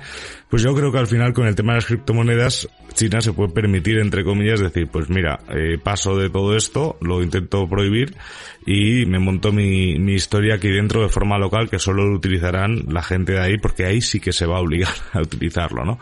Pues 0.49 0.63
yo 0.63 0.75
creo 0.75 0.91
que 0.91 0.99
al 0.99 1.07
final 1.07 1.33
con 1.33 1.47
el 1.47 1.55
tema 1.55 1.73
de 1.73 1.79
las 1.79 1.87
criptomonedas 1.87 2.69
China 2.95 3.21
se 3.21 3.33
puede 3.33 3.53
permitir, 3.53 3.99
entre 3.99 4.25
comillas, 4.25 4.61
decir, 4.61 4.89
pues 4.89 5.09
mira, 5.09 5.39
eh, 5.49 5.79
paso 5.83 6.17
de 6.17 6.29
todo 6.29 6.57
esto, 6.57 6.99
lo 7.01 7.23
intento 7.23 7.69
prohibir 7.69 8.17
y 8.67 9.07
me 9.07 9.19
monto 9.19 9.53
mi, 9.53 9.99
mi 9.99 10.15
historia 10.15 10.57
aquí 10.57 10.69
dentro 10.69 11.03
de 11.03 11.09
forma 11.09 11.39
local 11.39 11.71
que 11.71 11.79
solo 11.79 12.05
lo 12.05 12.17
utilizarán 12.17 12.85
la 12.89 13.03
gente 13.03 13.33
de 13.33 13.41
ahí 13.41 13.59
porque 13.59 13.87
ahí 13.87 14.01
sí 14.01 14.21
que 14.21 14.33
se 14.33 14.47
va 14.47 14.59
a 14.59 14.61
obligar 14.61 14.93
a 15.13 15.21
utilizarlo, 15.21 15.85
¿no? 15.85 15.99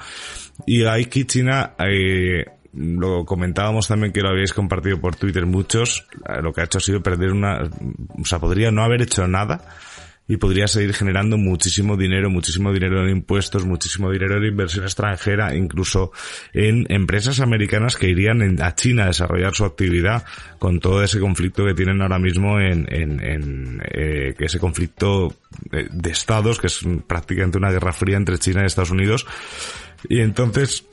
Y 0.66 0.84
aquí 0.84 1.24
China 1.24 1.74
eh, 1.78 2.44
lo 2.78 3.24
comentábamos 3.24 3.88
también 3.88 4.12
que 4.12 4.20
lo 4.20 4.30
habéis 4.30 4.52
compartido 4.52 5.00
por 5.00 5.16
Twitter 5.16 5.46
muchos, 5.46 6.06
eh, 6.28 6.40
lo 6.42 6.52
que 6.52 6.60
ha 6.60 6.64
hecho 6.64 6.78
ha 6.78 6.80
sido 6.80 7.02
perder 7.02 7.32
una, 7.32 7.68
o 8.20 8.24
sea, 8.24 8.38
podría 8.38 8.70
no 8.70 8.82
haber 8.82 9.02
hecho 9.02 9.26
nada 9.26 9.60
y 10.30 10.36
podría 10.36 10.68
seguir 10.68 10.92
generando 10.92 11.38
muchísimo 11.38 11.96
dinero, 11.96 12.28
muchísimo 12.28 12.70
dinero 12.70 13.02
en 13.02 13.16
impuestos, 13.16 13.64
muchísimo 13.64 14.10
dinero 14.10 14.36
en 14.36 14.44
inversión 14.44 14.84
extranjera, 14.84 15.56
incluso 15.56 16.12
en 16.52 16.84
empresas 16.90 17.40
americanas 17.40 17.96
que 17.96 18.10
irían 18.10 18.60
a 18.60 18.74
China 18.74 19.04
a 19.04 19.06
desarrollar 19.06 19.54
su 19.54 19.64
actividad 19.64 20.24
con 20.58 20.80
todo 20.80 21.02
ese 21.02 21.18
conflicto 21.18 21.64
que 21.64 21.72
tienen 21.72 22.02
ahora 22.02 22.18
mismo 22.18 22.60
en, 22.60 22.86
en, 22.94 23.24
en 23.24 23.82
eh, 23.90 24.34
ese 24.38 24.58
conflicto 24.58 25.34
de 25.70 26.10
estados, 26.10 26.60
que 26.60 26.66
es 26.66 26.80
prácticamente 27.06 27.56
una 27.56 27.70
guerra 27.70 27.94
fría 27.94 28.18
entre 28.18 28.38
China 28.38 28.62
y 28.62 28.66
Estados 28.66 28.90
Unidos. 28.90 29.26
Y 30.10 30.20
entonces, 30.20 30.84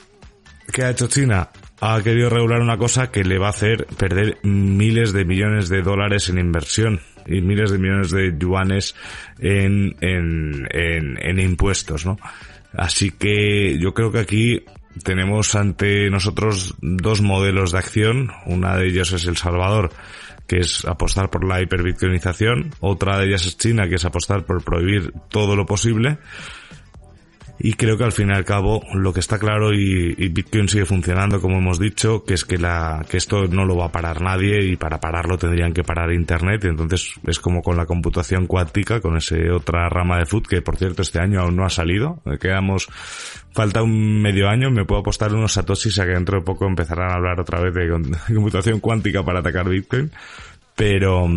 ¿qué 0.72 0.84
ha 0.84 0.92
hecho 0.92 1.08
China? 1.08 1.50
Ha 1.82 2.02
querido 2.02 2.30
regular 2.30 2.62
una 2.62 2.78
cosa 2.78 3.12
que 3.12 3.24
le 3.24 3.38
va 3.38 3.48
a 3.48 3.52
hacer 3.52 3.86
perder 3.98 4.38
miles 4.44 5.14
de 5.14 5.26
millones 5.26 5.70
de 5.70 5.82
dólares 5.82 6.30
en 6.30 6.40
inversión 6.40 7.02
y 7.26 7.42
miles 7.42 7.72
de 7.72 7.78
millones 7.78 8.12
de 8.12 8.34
yuanes 8.38 8.96
en, 9.40 9.96
en, 10.02 10.68
en, 10.72 11.18
en 11.22 11.40
impuestos, 11.40 12.06
¿no? 12.06 12.18
Así 12.74 13.12
que 13.12 13.78
yo 13.80 13.94
creo 13.94 14.12
que 14.12 14.20
aquí 14.20 14.64
tenemos 15.04 15.56
ante 15.56 16.10
nosotros 16.10 16.76
dos 16.82 17.22
modelos 17.22 17.72
de 17.72 17.80
acción. 17.80 18.32
Una 18.46 18.76
de 18.78 18.88
ellas 18.88 19.12
es 19.12 19.26
El 19.26 19.38
Salvador, 19.38 19.92
que 20.48 20.58
es 20.58 20.86
apostar 20.86 21.30
por 21.30 21.46
la 21.46 21.62
hiperbitcoinización. 21.62 22.72
Otra 22.80 23.20
de 23.20 23.28
ellas 23.28 23.46
es 23.46 23.58
China, 23.58 23.88
que 23.88 23.96
es 23.96 24.06
apostar 24.06 24.46
por 24.46 24.64
prohibir 24.64 25.14
todo 25.30 25.56
lo 25.56 25.66
posible. 25.66 26.18
Y 27.58 27.74
creo 27.74 27.98
que 27.98 28.04
al 28.04 28.12
fin 28.12 28.30
y 28.30 28.34
al 28.34 28.44
cabo 28.44 28.84
lo 28.94 29.14
que 29.14 29.22
está 29.22 29.40
claro 29.40 29.74
y, 29.74 30.14
Bitcoin 30.30 30.68
sigue 30.68 30.86
funcionando 30.86 31.40
como 31.40 31.58
hemos 31.58 31.80
dicho, 31.80 32.26
que 32.26 32.34
es 32.34 32.44
que 32.44 32.58
la, 32.58 33.06
que 33.10 33.18
esto 33.18 33.48
no 33.48 33.66
lo 33.66 33.78
va 33.78 33.86
a 33.86 33.92
parar 33.92 34.22
nadie 34.22 34.66
y 34.66 34.76
para 34.76 35.00
pararlo 35.00 35.38
tendrían 35.38 35.74
que 35.74 35.84
parar 35.84 36.12
internet. 36.12 36.66
Y 36.66 36.68
entonces 36.68 37.14
es 37.26 37.40
como 37.40 37.62
con 37.62 37.78
la 37.78 37.86
computación 37.86 38.48
cuántica, 38.48 39.00
con 39.00 39.16
ese 39.18 39.52
otra 39.52 39.88
rama 39.90 40.18
de 40.18 40.26
food 40.26 40.48
que 40.48 40.62
por 40.62 40.76
cierto 40.78 41.02
este 41.02 41.20
año 41.20 41.42
aún 41.42 41.56
no 41.56 41.66
ha 41.66 41.70
salido. 41.70 42.22
Quedamos, 42.40 42.88
falta 43.54 43.84
un 43.84 44.22
medio 44.22 44.50
año, 44.50 44.70
me 44.70 44.86
puedo 44.86 45.02
apostar 45.02 45.34
unos 45.34 45.54
satoshis 45.54 45.98
a 46.00 46.06
que 46.06 46.12
dentro 46.12 46.40
de 46.40 46.46
poco 46.46 46.68
empezarán 46.68 47.12
a 47.12 47.16
hablar 47.16 47.40
otra 47.40 47.62
vez 47.62 47.74
de 47.74 47.90
computación 48.36 48.80
cuántica 48.80 49.24
para 49.24 49.40
atacar 49.40 49.70
Bitcoin. 49.70 50.12
Pero, 50.76 51.28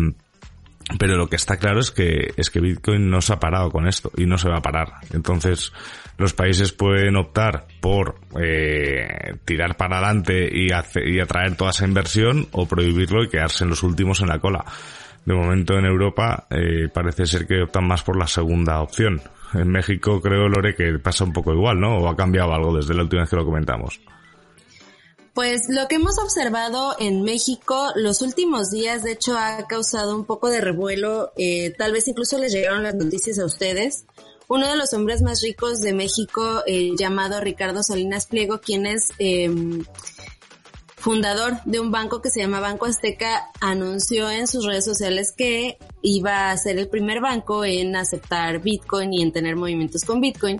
pero 0.97 1.17
lo 1.17 1.27
que 1.27 1.35
está 1.35 1.57
claro 1.57 1.79
es 1.79 1.91
que, 1.91 2.33
es 2.35 2.49
que 2.49 2.59
Bitcoin 2.59 3.09
no 3.09 3.21
se 3.21 3.33
ha 3.33 3.39
parado 3.39 3.69
con 3.69 3.87
esto 3.87 4.11
y 4.17 4.25
no 4.25 4.37
se 4.37 4.49
va 4.49 4.57
a 4.57 4.61
parar. 4.61 4.93
Entonces, 5.13 5.71
los 6.17 6.33
países 6.33 6.71
pueden 6.71 7.15
optar 7.15 7.67
por 7.79 8.19
eh, 8.41 9.35
tirar 9.45 9.77
para 9.77 9.97
adelante 9.97 10.49
y, 10.51 10.69
y 10.69 11.19
atraer 11.19 11.55
toda 11.55 11.71
esa 11.71 11.85
inversión 11.85 12.47
o 12.51 12.67
prohibirlo 12.67 13.23
y 13.23 13.29
quedarse 13.29 13.63
en 13.63 13.69
los 13.69 13.83
últimos 13.83 14.21
en 14.21 14.29
la 14.29 14.39
cola. 14.39 14.65
De 15.25 15.35
momento 15.35 15.77
en 15.77 15.85
Europa 15.85 16.47
eh, 16.49 16.87
parece 16.91 17.27
ser 17.27 17.45
que 17.45 17.61
optan 17.61 17.87
más 17.87 18.01
por 18.03 18.17
la 18.17 18.25
segunda 18.25 18.81
opción. 18.81 19.21
En 19.53 19.69
México 19.69 20.21
creo, 20.21 20.47
Lore, 20.47 20.75
que 20.75 20.97
pasa 20.99 21.23
un 21.23 21.33
poco 21.33 21.53
igual, 21.53 21.79
¿no? 21.79 21.97
¿O 21.97 22.09
ha 22.09 22.15
cambiado 22.15 22.53
algo 22.53 22.75
desde 22.75 22.93
la 22.93 23.03
última 23.03 23.21
vez 23.21 23.29
que 23.29 23.35
lo 23.35 23.45
comentamos? 23.45 23.99
Pues 25.33 25.69
lo 25.69 25.87
que 25.87 25.95
hemos 25.95 26.17
observado 26.19 26.95
en 26.99 27.21
México 27.21 27.91
los 27.95 28.21
últimos 28.21 28.71
días, 28.71 29.03
de 29.03 29.13
hecho, 29.13 29.37
ha 29.37 29.67
causado 29.67 30.15
un 30.15 30.25
poco 30.25 30.49
de 30.49 30.61
revuelo. 30.61 31.31
Eh, 31.37 31.73
tal 31.77 31.91
vez 31.91 32.07
incluso 32.07 32.37
les 32.37 32.51
llegaron 32.51 32.83
las 32.83 32.95
noticias 32.95 33.39
a 33.39 33.45
ustedes. 33.45 34.05
Uno 34.47 34.67
de 34.67 34.75
los 34.75 34.93
hombres 34.93 35.21
más 35.21 35.41
ricos 35.43 35.79
de 35.79 35.93
México, 35.93 36.63
eh, 36.65 36.93
llamado 36.97 37.39
Ricardo 37.39 37.83
Salinas 37.83 38.25
Pliego, 38.25 38.59
quien 38.59 38.87
es 38.87 39.11
em, 39.19 39.85
fundador 40.97 41.61
de 41.65 41.79
un 41.79 41.91
banco 41.91 42.19
que 42.19 42.31
se 42.31 42.39
llama 42.39 42.59
Banco 42.59 42.87
Azteca, 42.87 43.51
anunció 43.61 44.29
en 44.31 44.47
sus 44.47 44.65
redes 44.65 44.85
sociales 44.85 45.33
que 45.37 45.77
iba 46.01 46.49
a 46.49 46.57
ser 46.57 46.79
el 46.79 46.89
primer 46.89 47.21
banco 47.21 47.63
en 47.63 47.95
aceptar 47.95 48.59
Bitcoin 48.59 49.13
y 49.13 49.21
en 49.21 49.31
tener 49.31 49.55
movimientos 49.55 50.03
con 50.03 50.19
Bitcoin. 50.19 50.59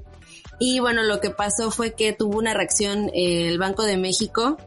Y 0.59 0.79
bueno, 0.79 1.03
lo 1.03 1.21
que 1.21 1.29
pasó 1.29 1.71
fue 1.71 1.93
que 1.93 2.13
tuvo 2.13 2.37
una 2.37 2.53
reacción 2.53 3.09
eh, 3.13 3.47
el 3.47 3.57
Banco 3.57 3.83
de 3.83 3.97
México 3.97 4.57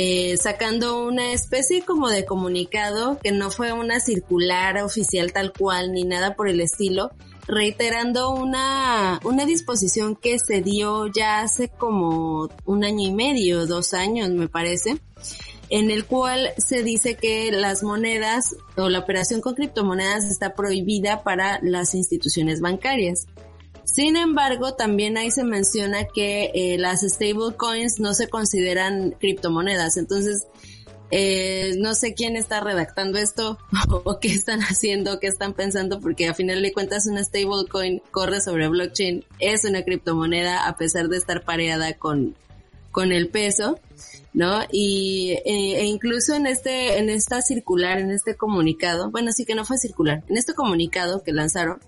eh, 0.00 0.36
sacando 0.36 1.02
una 1.02 1.32
especie 1.32 1.84
como 1.84 2.08
de 2.08 2.24
comunicado 2.24 3.18
que 3.18 3.32
no 3.32 3.50
fue 3.50 3.72
una 3.72 3.98
circular 3.98 4.78
oficial 4.78 5.32
tal 5.32 5.52
cual 5.52 5.90
ni 5.90 6.04
nada 6.04 6.36
por 6.36 6.48
el 6.48 6.60
estilo, 6.60 7.10
reiterando 7.48 8.30
una, 8.30 9.18
una 9.24 9.44
disposición 9.44 10.14
que 10.14 10.38
se 10.38 10.62
dio 10.62 11.08
ya 11.08 11.40
hace 11.40 11.68
como 11.68 12.48
un 12.64 12.84
año 12.84 13.08
y 13.08 13.12
medio, 13.12 13.66
dos 13.66 13.92
años 13.92 14.30
me 14.30 14.46
parece, 14.46 15.00
en 15.68 15.90
el 15.90 16.04
cual 16.04 16.50
se 16.58 16.84
dice 16.84 17.16
que 17.16 17.50
las 17.50 17.82
monedas 17.82 18.54
o 18.76 18.88
la 18.88 19.00
operación 19.00 19.40
con 19.40 19.56
criptomonedas 19.56 20.26
está 20.26 20.54
prohibida 20.54 21.24
para 21.24 21.58
las 21.60 21.96
instituciones 21.96 22.60
bancarias. 22.60 23.26
Sin 23.92 24.16
embargo, 24.16 24.74
también 24.74 25.16
ahí 25.16 25.30
se 25.30 25.44
menciona 25.44 26.04
que 26.04 26.50
eh, 26.54 26.76
las 26.78 27.00
stablecoins 27.00 28.00
no 28.00 28.12
se 28.12 28.28
consideran 28.28 29.12
criptomonedas. 29.18 29.96
Entonces, 29.96 30.46
eh, 31.10 31.74
no 31.78 31.94
sé 31.94 32.12
quién 32.12 32.36
está 32.36 32.60
redactando 32.60 33.18
esto 33.18 33.58
o 34.04 34.20
qué 34.20 34.28
están 34.28 34.60
haciendo, 34.60 35.18
qué 35.20 35.26
están 35.26 35.54
pensando, 35.54 36.00
porque 36.00 36.28
a 36.28 36.34
final 36.34 36.60
de 36.60 36.72
cuentas 36.72 37.06
una 37.06 37.24
stablecoin 37.24 38.02
corre 38.10 38.42
sobre 38.42 38.68
blockchain, 38.68 39.24
es 39.38 39.64
una 39.64 39.82
criptomoneda 39.82 40.68
a 40.68 40.76
pesar 40.76 41.08
de 41.08 41.16
estar 41.16 41.42
pareada 41.42 41.94
con, 41.94 42.36
con 42.90 43.10
el 43.10 43.30
peso, 43.30 43.80
¿no? 44.34 44.60
Y 44.70 45.38
eh, 45.46 45.80
e 45.80 45.84
incluso 45.86 46.34
en 46.34 46.46
este, 46.46 46.98
en 46.98 47.08
esta 47.08 47.40
circular, 47.40 47.98
en 47.98 48.10
este 48.10 48.36
comunicado, 48.36 49.10
bueno, 49.10 49.32
sí 49.32 49.46
que 49.46 49.54
no 49.54 49.64
fue 49.64 49.78
circular, 49.78 50.22
en 50.28 50.36
este 50.36 50.52
comunicado 50.52 51.22
que 51.22 51.32
lanzaron, 51.32 51.80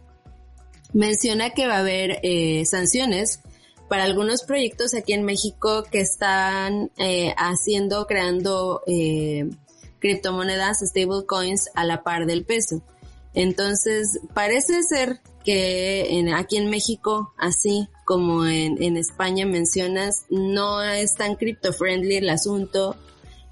menciona 0.93 1.51
que 1.51 1.67
va 1.67 1.77
a 1.77 1.81
haber 1.81 2.21
eh, 2.23 2.65
sanciones 2.67 3.41
para 3.89 4.05
algunos 4.05 4.45
proyectos 4.45 4.95
aquí 4.95 5.13
en 5.13 5.25
México 5.25 5.85
que 5.91 6.01
están 6.01 6.91
eh, 6.97 7.35
haciendo, 7.37 8.07
creando 8.07 8.83
eh, 8.87 9.51
criptomonedas, 9.99 10.79
stablecoins 10.81 11.71
a 11.75 11.85
la 11.85 12.03
par 12.03 12.27
del 12.27 12.45
peso. 12.45 12.83
Entonces, 13.35 14.21
parece 14.35 14.83
ser 14.83 15.21
que 15.45 16.25
aquí 16.35 16.57
en 16.57 16.71
México, 16.71 17.33
así 17.39 17.89
como 18.05 18.45
en, 18.47 18.83
en 18.83 18.97
España 18.97 19.47
mencionas, 19.47 20.25
no 20.31 20.83
es 20.83 21.15
tan 21.15 21.37
cripto-friendly 21.37 22.17
el 22.17 22.29
asunto, 22.29 22.97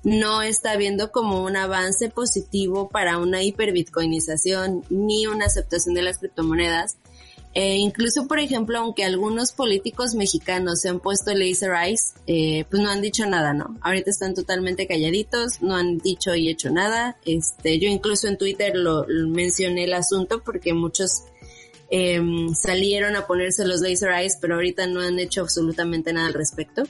no 0.04 0.42
está 0.42 0.76
viendo 0.76 1.10
como 1.10 1.42
un 1.42 1.56
avance 1.56 2.08
positivo 2.08 2.88
para 2.88 3.18
una 3.18 3.42
hiperbitcoinización 3.42 4.84
ni 4.90 5.26
una 5.26 5.46
aceptación 5.46 5.94
de 5.94 6.02
las 6.02 6.18
criptomonedas. 6.18 6.98
Eh, 7.60 7.74
incluso, 7.78 8.28
por 8.28 8.38
ejemplo, 8.38 8.78
aunque 8.78 9.02
algunos 9.02 9.50
políticos 9.50 10.14
mexicanos 10.14 10.80
se 10.80 10.90
han 10.90 11.00
puesto 11.00 11.34
laser 11.34 11.72
eyes, 11.72 12.14
eh, 12.28 12.64
pues 12.70 12.80
no 12.80 12.88
han 12.88 13.02
dicho 13.02 13.26
nada, 13.26 13.52
¿no? 13.52 13.76
Ahorita 13.80 14.10
están 14.12 14.32
totalmente 14.32 14.86
calladitos, 14.86 15.60
no 15.60 15.74
han 15.74 15.98
dicho 15.98 16.36
y 16.36 16.48
hecho 16.48 16.70
nada. 16.70 17.16
Este, 17.24 17.80
yo 17.80 17.88
incluso 17.88 18.28
en 18.28 18.38
Twitter 18.38 18.76
lo, 18.76 19.06
mencioné 19.08 19.86
el 19.86 19.94
asunto 19.94 20.40
porque 20.44 20.72
muchos 20.72 21.24
em, 21.90 22.54
salieron 22.54 23.16
a 23.16 23.26
ponerse 23.26 23.66
los 23.66 23.80
laser 23.80 24.12
eyes, 24.12 24.38
pero 24.40 24.54
ahorita 24.54 24.86
no 24.86 25.00
han 25.00 25.18
hecho 25.18 25.40
absolutamente 25.40 26.12
nada 26.12 26.28
al 26.28 26.34
respecto. 26.34 26.84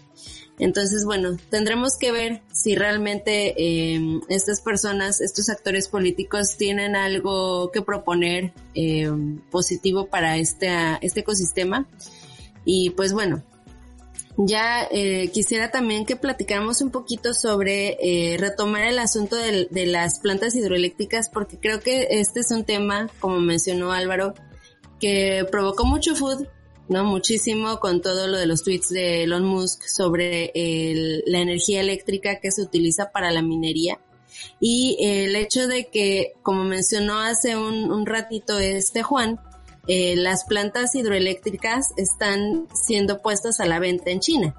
Entonces, 0.59 1.05
bueno, 1.05 1.37
tendremos 1.51 1.97
que 1.97 2.11
ver 2.11 2.43
si 2.53 2.75
realmente 2.75 3.55
eh, 3.57 4.21
estas 4.29 4.61
personas, 4.61 5.21
estos 5.21 5.49
actores 5.49 5.89
políticos 5.89 6.57
tienen 6.57 6.97
algo 6.97 7.71
que 7.71 7.83
proponer 7.83 8.53
eh, 8.75 9.11
positivo 9.51 10.07
para 10.07 10.37
este, 10.37 10.69
este 11.01 11.21
ecosistema. 11.21 11.87
Y 12.65 12.91
pues 12.91 13.13
bueno, 13.13 13.43
ya 14.37 14.87
eh, 14.93 15.31
quisiera 15.33 15.71
también 15.71 16.07
que 16.07 16.15
platicáramos 16.15 16.81
un 16.81 16.91
poquito 16.91 17.35
sobre 17.35 17.97
eh, 18.01 18.37
retomar 18.39 18.85
el 18.85 19.01
asunto 19.01 19.35
de, 19.35 19.67
de, 19.71 19.87
las 19.87 20.21
plantas 20.21 20.55
hidroeléctricas 20.55 21.29
porque 21.29 21.59
creo 21.59 21.81
que 21.81 22.07
este 22.11 22.41
es 22.41 22.53
un 22.53 22.65
tema, 22.65 23.11
como 23.19 23.41
mencionó 23.41 23.91
Álvaro, 23.91 24.35
que 25.01 25.45
provocó 25.51 25.85
mucho 25.85 26.15
food 26.15 26.47
¿no? 26.89 27.05
Muchísimo 27.05 27.79
con 27.81 28.01
todo 28.01 28.27
lo 28.27 28.39
de 28.39 28.47
los 28.47 28.63
tweets 28.63 28.89
de 28.89 29.25
Elon 29.25 29.45
Musk 29.45 29.83
sobre 29.87 30.53
la 31.27 31.39
energía 31.39 31.81
eléctrica 31.81 32.41
que 32.41 32.51
se 32.51 32.63
utiliza 32.63 33.11
para 33.11 33.31
la 33.31 33.43
minería. 33.43 33.99
Y 34.61 34.97
el 35.01 35.37
hecho 35.37 35.67
de 35.69 35.89
que, 35.89 36.35
como 36.43 36.65
mencionó 36.65 37.21
hace 37.21 37.57
un, 37.57 38.07
ratito 38.07 38.59
este 38.59 39.03
Juan, 39.03 39.41
eh, 39.87 40.17
las 40.17 40.45
plantas 40.45 40.95
hidroeléctricas 40.95 41.93
están 41.97 42.69
siendo 42.75 43.23
puestas 43.23 43.61
a 43.61 43.67
la 43.67 43.79
venta 43.79 44.11
en 44.11 44.21
China. 44.21 44.55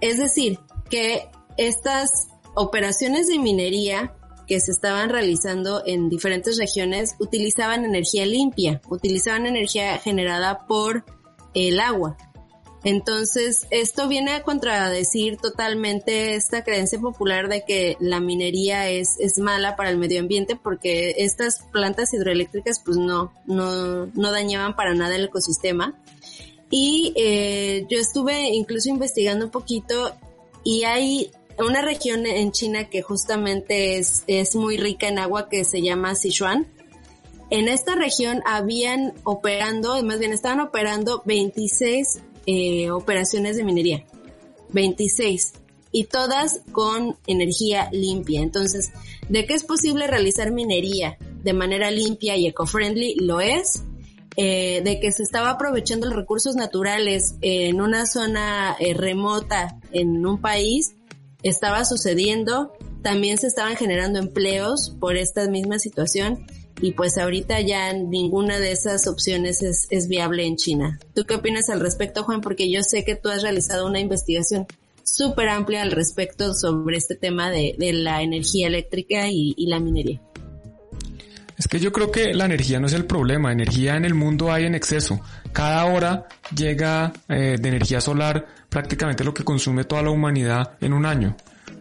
Es 0.00 0.18
decir, 0.18 0.58
que 0.90 1.28
estas 1.56 2.28
operaciones 2.54 3.28
de 3.28 3.38
minería 3.38 4.14
que 4.46 4.60
se 4.60 4.72
estaban 4.72 5.08
realizando 5.08 5.82
en 5.86 6.08
diferentes 6.08 6.58
regiones 6.58 7.14
utilizaban 7.18 7.84
energía 7.84 8.26
limpia, 8.26 8.82
utilizaban 8.88 9.46
energía 9.46 9.98
generada 9.98 10.66
por 10.66 11.04
el 11.54 11.80
agua. 11.80 12.16
Entonces, 12.84 13.66
esto 13.70 14.08
viene 14.08 14.32
a 14.32 14.42
contradecir 14.42 15.36
totalmente 15.36 16.34
esta 16.34 16.64
creencia 16.64 16.98
popular 16.98 17.48
de 17.48 17.64
que 17.64 17.96
la 18.00 18.18
minería 18.18 18.88
es, 18.88 19.20
es 19.20 19.38
mala 19.38 19.76
para 19.76 19.90
el 19.90 19.98
medio 19.98 20.18
ambiente 20.18 20.56
porque 20.56 21.14
estas 21.18 21.62
plantas 21.70 22.12
hidroeléctricas 22.12 22.80
pues 22.80 22.96
no, 22.96 23.32
no, 23.46 24.06
no 24.06 24.32
dañaban 24.32 24.74
para 24.74 24.94
nada 24.94 25.14
el 25.14 25.24
ecosistema. 25.26 25.94
Y 26.70 27.12
eh, 27.16 27.86
yo 27.88 27.98
estuve 27.98 28.48
incluso 28.48 28.88
investigando 28.88 29.44
un 29.44 29.50
poquito 29.52 30.12
y 30.64 30.82
hay 30.82 31.30
una 31.58 31.82
región 31.82 32.26
en 32.26 32.50
China 32.50 32.88
que 32.88 33.02
justamente 33.02 33.98
es, 33.98 34.24
es 34.26 34.56
muy 34.56 34.76
rica 34.76 35.06
en 35.06 35.18
agua 35.20 35.48
que 35.48 35.64
se 35.64 35.82
llama 35.82 36.16
Sichuan 36.16 36.66
en 37.52 37.68
esta 37.68 37.94
región 37.94 38.40
habían 38.46 39.12
operando, 39.24 40.02
más 40.02 40.18
bien 40.18 40.32
estaban 40.32 40.60
operando 40.60 41.22
26 41.26 42.20
eh, 42.46 42.90
operaciones 42.90 43.58
de 43.58 43.64
minería. 43.64 44.04
26. 44.70 45.52
y 45.94 46.04
todas 46.04 46.62
con 46.72 47.18
energía 47.26 47.90
limpia. 47.92 48.40
Entonces, 48.40 48.90
de 49.28 49.44
qué 49.44 49.52
es 49.52 49.64
posible 49.64 50.06
realizar 50.06 50.50
minería 50.50 51.18
de 51.44 51.52
manera 51.52 51.90
limpia 51.90 52.34
y 52.38 52.46
eco-friendly, 52.46 53.16
lo 53.16 53.42
es. 53.42 53.82
Eh, 54.38 54.80
de 54.82 54.98
que 54.98 55.12
se 55.12 55.22
estaba 55.22 55.50
aprovechando 55.50 56.06
los 56.06 56.16
recursos 56.16 56.56
naturales 56.56 57.34
en 57.42 57.82
una 57.82 58.06
zona 58.06 58.74
eh, 58.80 58.94
remota 58.94 59.78
en 59.92 60.24
un 60.24 60.40
país, 60.40 60.94
estaba 61.42 61.84
sucediendo. 61.84 62.72
También 63.02 63.36
se 63.36 63.48
estaban 63.48 63.76
generando 63.76 64.18
empleos 64.18 64.96
por 64.98 65.18
esta 65.18 65.46
misma 65.50 65.78
situación 65.78 66.46
y 66.80 66.92
pues 66.92 67.18
ahorita 67.18 67.60
ya 67.60 67.92
ninguna 67.92 68.58
de 68.58 68.72
esas 68.72 69.06
opciones 69.06 69.62
es, 69.62 70.08
viable 70.08 70.46
en 70.46 70.56
China. 70.56 70.98
¿Tú 71.14 71.24
qué 71.24 71.34
opinas 71.34 71.68
al 71.70 71.80
respecto, 71.80 72.24
Juan? 72.24 72.40
Porque 72.40 72.70
yo 72.70 72.82
sé 72.82 73.04
que 73.04 73.14
tú 73.14 73.28
has 73.28 73.42
realizado 73.42 73.86
una 73.86 74.00
investigación 74.00 74.66
súper 75.04 75.48
amplia 75.48 75.82
al 75.82 75.92
respecto 75.92 76.54
sobre 76.54 76.96
este 76.96 77.14
tema 77.14 77.50
de, 77.50 77.74
la 77.78 78.22
energía 78.22 78.66
eléctrica 78.66 79.28
y, 79.28 79.54
y, 79.56 79.66
la 79.66 79.78
minería. 79.78 80.20
Es 81.56 81.68
que 81.68 81.78
yo 81.78 81.92
creo 81.92 82.10
que 82.10 82.34
la 82.34 82.46
energía 82.46 82.80
no 82.80 82.86
es 82.86 82.92
el 82.92 83.04
problema, 83.04 83.52
energía 83.52 83.96
en 83.96 84.04
el 84.04 84.14
mundo 84.14 84.50
hay 84.50 84.64
en 84.64 84.74
exceso. 84.74 85.20
Cada 85.52 85.84
hora 85.84 86.26
llega 86.56 87.12
eh, 87.28 87.56
de 87.60 87.68
energía 87.68 88.00
solar 88.00 88.46
prácticamente 88.68 89.22
lo 89.22 89.34
que 89.34 89.44
consume 89.44 89.84
toda 89.84 90.02
la 90.02 90.10
humanidad 90.10 90.72
en 90.80 90.92
un 90.92 91.06
año. 91.06 91.36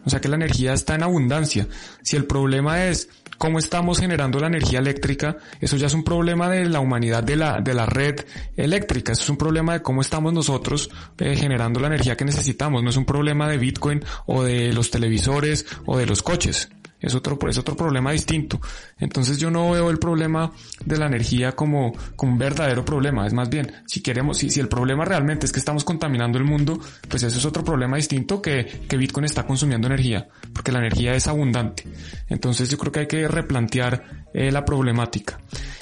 O 0.06 0.10
sea 0.10 0.20
que 0.20 0.28
la 0.28 0.36
energía 0.36 0.74
está 0.74 0.96
en 0.96 1.04
abundancia. 1.04 1.68
Si 2.02 2.16
el 2.16 2.26
problema 2.26 2.86
es 2.86 3.10
cómo 3.42 3.58
estamos 3.58 4.00
generando 4.00 4.40
la 4.40 4.46
energía 4.46 4.78
eléctrica, 4.78 5.36
eso 5.60 5.76
ya 5.76 5.88
es 5.88 5.96
un 5.96 6.04
problema 6.04 6.48
de 6.48 6.70
la 6.70 6.80
humanidad 6.80 7.24
de 7.24 7.36
la, 7.36 7.60
de 7.60 7.74
la 7.74 7.88
red 7.88 8.24
eléctrica, 8.56 9.14
eso 9.14 9.24
es 9.24 9.30
un 9.32 9.38
problema 9.38 9.74
de 9.74 9.82
cómo 9.82 10.02
estamos 10.02 10.32
nosotros 10.32 10.92
eh, 11.18 11.36
generando 11.36 11.80
la 11.80 11.88
energía 11.88 12.16
que 12.16 12.24
necesitamos, 12.24 12.84
no 12.84 12.92
es 12.92 12.98
un 12.98 13.06
problema 13.06 13.50
de 13.50 13.58
Bitcoin 13.58 14.06
o 14.28 14.44
de 14.44 14.72
los 14.74 14.92
televisores 14.92 15.66
o 15.88 15.98
de 15.98 16.06
los 16.06 16.22
coches 16.22 16.70
es 17.02 17.16
otro, 17.16 17.38
es 17.50 17.58
otro 17.58 17.76
problema 17.76 18.12
distinto. 18.12 18.60
Entonces 19.00 19.40
yo 19.40 19.50
no 19.50 19.72
veo 19.72 19.90
el 19.90 19.98
problema 19.98 20.52
de 20.86 20.98
la 20.98 21.08
energía 21.08 21.54
como, 21.54 21.94
como 22.16 22.34
un 22.34 22.38
verdadero 22.38 22.86
problema. 22.86 23.26
Es 23.26 23.34
más 23.34 23.50
bien, 23.50 23.72
si 23.88 24.02
queremos, 24.02 24.38
si, 24.38 24.50
si 24.50 24.60
el 24.60 24.68
problema 24.68 25.04
realmente 25.04 25.46
es 25.46 25.52
que 25.52 25.60
estamos 25.60 25.84
contaminando 25.84 26.38
el 26.38 26.44
mundo, 26.44 26.80
pues 27.10 27.24
eso 27.24 27.38
es 27.38 27.46
otro 27.46 27.64
problema 27.64 27.98
distinto 27.98 28.42
que, 28.42 28.66
que 28.88 28.98
Bitcoin 28.98 29.26
está 29.26 29.46
consumiendo 29.46 29.88
energía, 29.88 30.28
porque 30.54 30.72
la 30.72 30.80
energía 30.80 31.16
es 31.16 31.28
abundante. 31.28 31.84
Entonces 32.30 32.70
yo 32.70 32.78
creo 32.78 32.92
que 32.92 33.00
hay 33.02 33.08
que 33.08 33.28
replantear 33.28 34.28
eh, 34.34 34.52
la 34.52 34.64
problemática. 34.64 35.40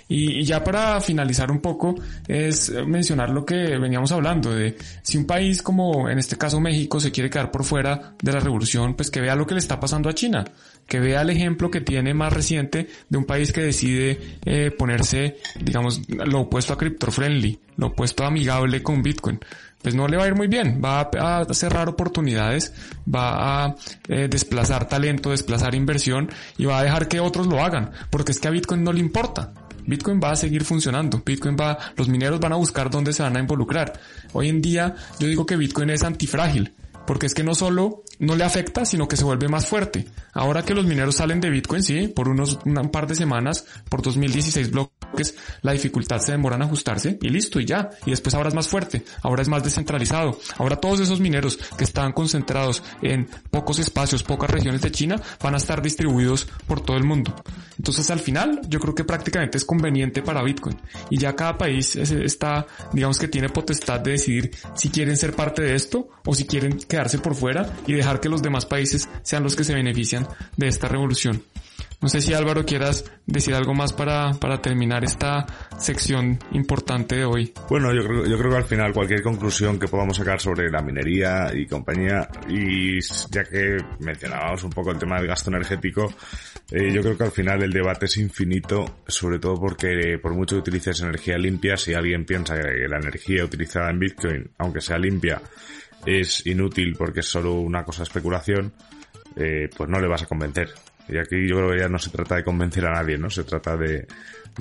Y, 0.08 0.40
y, 0.40 0.44
ya 0.44 0.64
para 0.64 1.00
finalizar 1.02 1.52
un 1.52 1.60
poco, 1.60 1.94
es 2.28 2.72
mencionar 2.88 3.30
lo 3.30 3.46
que 3.46 3.78
veníamos 3.78 4.12
hablando 4.12 4.56
de 4.56 4.76
si 5.04 5.18
un 5.18 5.28
país 5.28 5.62
como 5.62 6.10
en 6.10 6.18
este 6.18 6.36
caso 6.36 6.60
México 6.60 7.00
se 7.00 7.12
quiere 7.12 7.30
quedar 7.30 7.52
por 7.52 7.64
fuera 7.64 8.16
de 8.20 8.32
la 8.32 8.40
revolución, 8.40 8.96
pues 8.96 9.12
que 9.12 9.22
vea 9.22 9.36
lo 9.36 9.46
que 9.46 9.54
le 9.54 9.60
está 9.60 9.80
pasando 9.80 10.10
a 10.10 10.16
China 10.16 10.46
que 10.90 11.00
vea 11.00 11.22
el 11.22 11.30
ejemplo 11.30 11.72
que 11.72 11.80
tiene 11.80 12.14
más 12.14 12.34
reciente 12.34 12.90
de 13.08 13.18
un 13.18 13.26
país 13.26 13.54
que 13.54 13.62
decide 13.62 14.20
eh, 14.44 14.72
ponerse, 14.72 15.38
digamos, 15.62 16.02
lo 16.10 16.42
opuesto 16.42 16.74
a 16.74 16.78
crypto 16.78 17.12
friendly, 17.12 17.60
lo 17.78 17.88
opuesto 17.88 18.24
a 18.24 18.28
amigable 18.28 18.84
con 18.84 19.02
Bitcoin. 19.02 19.40
Pues 19.82 19.96
no 19.96 20.10
le 20.10 20.18
va 20.18 20.26
a 20.26 20.28
ir 20.28 20.36
muy 20.36 20.48
bien, 20.48 20.82
va 20.84 21.10
a, 21.18 21.54
cerrar 21.54 21.88
oportunidades, 21.88 22.74
va 23.08 23.66
a 23.66 23.76
eh, 24.10 24.28
desplazar 24.30 24.90
talento, 24.90 25.30
desplazar 25.30 25.74
inversión 25.74 26.30
y 26.58 26.66
va 26.66 26.80
a 26.80 26.84
dejar 26.84 27.08
que 27.08 27.22
otros 27.22 27.48
lo 27.48 27.64
hagan, 27.64 27.92
porque 28.10 28.34
es 28.34 28.40
que 28.40 28.50
a 28.50 28.52
Bitcoin 28.52 28.84
no 28.84 28.92
le 28.92 29.00
importa. 29.00 29.54
Bitcoin 29.86 30.20
va 30.22 30.32
a 30.32 30.36
seguir 30.36 30.66
funcionando. 30.66 31.22
Bitcoin 31.26 31.56
va, 31.56 31.78
los 31.96 32.10
mineros 32.10 32.40
van 32.40 32.54
a 32.54 32.58
buscar 32.58 32.90
dónde 32.90 33.14
se 33.14 33.24
van 33.24 33.38
a 33.38 33.40
involucrar. 33.40 33.94
Hoy 34.34 34.50
en 34.50 34.62
día 34.62 34.96
yo 35.18 35.28
digo 35.28 35.46
que 35.46 35.56
Bitcoin 35.56 35.90
es 35.92 36.04
antifrágil, 36.04 36.74
porque 37.08 37.26
es 37.26 37.34
que 37.34 37.44
no 37.44 37.56
solo 37.56 38.04
no 38.20 38.36
le 38.36 38.44
afecta, 38.44 38.86
sino 38.86 39.08
que 39.08 39.18
se 39.18 39.24
vuelve 39.24 39.48
más 39.48 39.66
fuerte. 39.66 40.06
Ahora 40.40 40.64
que 40.64 40.74
los 40.74 40.86
mineros 40.86 41.16
salen 41.16 41.42
de 41.42 41.50
Bitcoin, 41.50 41.84
sí, 41.84 42.08
por 42.08 42.30
unos 42.30 42.60
un 42.64 42.92
par 42.92 43.08
de 43.08 43.14
semanas, 43.14 43.66
por 43.90 44.02
2016 44.02 44.72
bloques, 44.72 45.36
la 45.64 45.74
dificultad 45.74 46.20
se 46.20 46.32
demora 46.32 46.56
en 46.56 46.62
ajustarse 46.62 47.20
y 47.22 47.28
listo 47.28 47.60
y 47.60 47.66
ya. 47.66 47.90
Y 48.06 48.12
después 48.12 48.34
ahora 48.36 48.48
es 48.48 48.56
más 48.56 48.70
fuerte, 48.70 49.04
ahora 49.22 49.42
es 49.42 49.50
más 49.50 49.66
descentralizado. 49.66 50.40
Ahora 50.58 50.78
todos 50.78 51.02
esos 51.02 51.20
mineros 51.20 51.58
que 51.78 51.84
estaban 51.84 52.14
concentrados 52.14 52.82
en 53.02 53.28
pocos 53.52 53.80
espacios, 53.80 54.24
pocas 54.24 54.50
regiones 54.50 54.80
de 54.82 54.92
China, 54.92 55.22
van 55.44 55.56
a 55.56 55.58
estar 55.58 55.82
distribuidos 55.82 56.48
por 56.68 56.80
todo 56.80 56.96
el 56.96 57.04
mundo. 57.04 57.36
Entonces 57.78 58.10
al 58.10 58.20
final 58.20 58.62
yo 58.70 58.80
creo 58.80 58.96
que 58.96 59.04
prácticamente 59.04 59.58
es 59.58 59.66
conveniente 59.66 60.22
para 60.22 60.42
Bitcoin. 60.42 60.80
Y 61.10 61.18
ya 61.18 61.36
cada 61.36 61.58
país 61.58 61.98
está, 61.98 62.66
digamos 62.94 63.20
que 63.20 63.28
tiene 63.28 63.50
potestad 63.50 64.00
de 64.00 64.12
decidir 64.12 64.52
si 64.74 64.88
quieren 64.90 65.18
ser 65.18 65.34
parte 65.34 65.64
de 65.64 65.76
esto 65.76 66.08
o 66.26 66.34
si 66.34 66.46
quieren 66.46 66.78
quedarse 66.78 67.20
por 67.20 67.36
fuera 67.36 67.74
y 67.86 67.92
dejar 67.92 68.22
que 68.22 68.30
los 68.30 68.42
demás 68.42 68.66
países 68.66 69.10
sean 69.22 69.44
los 69.44 69.58
que 69.58 69.66
se 69.66 69.74
benefician 69.74 70.29
de 70.58 70.68
esta 70.68 70.88
revolución. 70.88 71.44
No 72.02 72.08
sé 72.08 72.22
si 72.22 72.34
Álvaro 72.34 72.66
quieras 72.66 73.04
decir 73.26 73.54
algo 73.54 73.74
más 73.74 73.92
para, 73.92 74.32
para 74.32 74.62
terminar 74.62 75.04
esta 75.04 75.46
sección 75.78 76.40
importante 76.54 77.18
de 77.18 77.26
hoy. 77.26 77.54
Bueno, 77.70 77.94
yo 77.94 78.08
creo, 78.08 78.26
yo 78.26 78.38
creo 78.38 78.52
que 78.52 78.58
al 78.58 78.64
final 78.64 78.94
cualquier 78.94 79.22
conclusión 79.22 79.78
que 79.78 79.90
podamos 79.90 80.16
sacar 80.16 80.40
sobre 80.40 80.72
la 80.72 80.82
minería 80.82 81.52
y 81.54 81.66
compañía, 81.66 82.30
y 82.48 83.02
ya 83.30 83.44
que 83.44 83.78
mencionábamos 84.00 84.64
un 84.64 84.70
poco 84.70 84.92
el 84.92 84.98
tema 84.98 85.18
del 85.18 85.28
gasto 85.28 85.50
energético, 85.50 86.14
eh, 86.72 86.90
yo 86.90 87.02
creo 87.02 87.18
que 87.18 87.24
al 87.26 87.32
final 87.32 87.64
el 87.64 87.72
debate 87.72 88.06
es 88.06 88.16
infinito, 88.16 89.02
sobre 89.06 89.40
todo 89.40 89.56
porque 89.56 90.18
por 90.22 90.34
mucho 90.34 90.56
que 90.56 90.62
utilices 90.62 91.02
energía 91.02 91.38
limpia, 91.38 91.76
si 91.76 91.94
alguien 91.94 92.24
piensa 92.24 92.56
que 92.56 92.88
la 92.88 92.98
energía 92.98 93.44
utilizada 93.44 93.90
en 93.90 94.00
Bitcoin, 94.00 94.52
aunque 94.58 94.80
sea 94.80 94.98
limpia, 94.98 95.42
es 96.06 96.46
inútil 96.46 96.96
porque 96.98 97.20
es 97.20 97.26
solo 97.26 97.56
una 97.56 97.84
cosa 97.84 98.04
de 98.04 98.04
especulación, 98.04 98.72
eh, 99.36 99.70
pues 99.76 99.90
no 99.90 100.00
le 100.00 100.08
vas 100.08 100.24
a 100.24 100.28
convencer. 100.28 100.70
Y 101.08 101.18
aquí 101.18 101.48
yo 101.48 101.58
creo 101.58 101.72
que 101.72 101.80
ya 101.80 101.90
no 101.90 101.98
se 101.98 102.12
trata 102.12 102.36
de 102.36 102.44
convencer 102.44 102.86
a 102.86 102.94
nadie, 102.94 103.18
¿no? 103.18 103.30
Se 103.30 103.44
trata 103.44 103.76
de, 103.76 104.06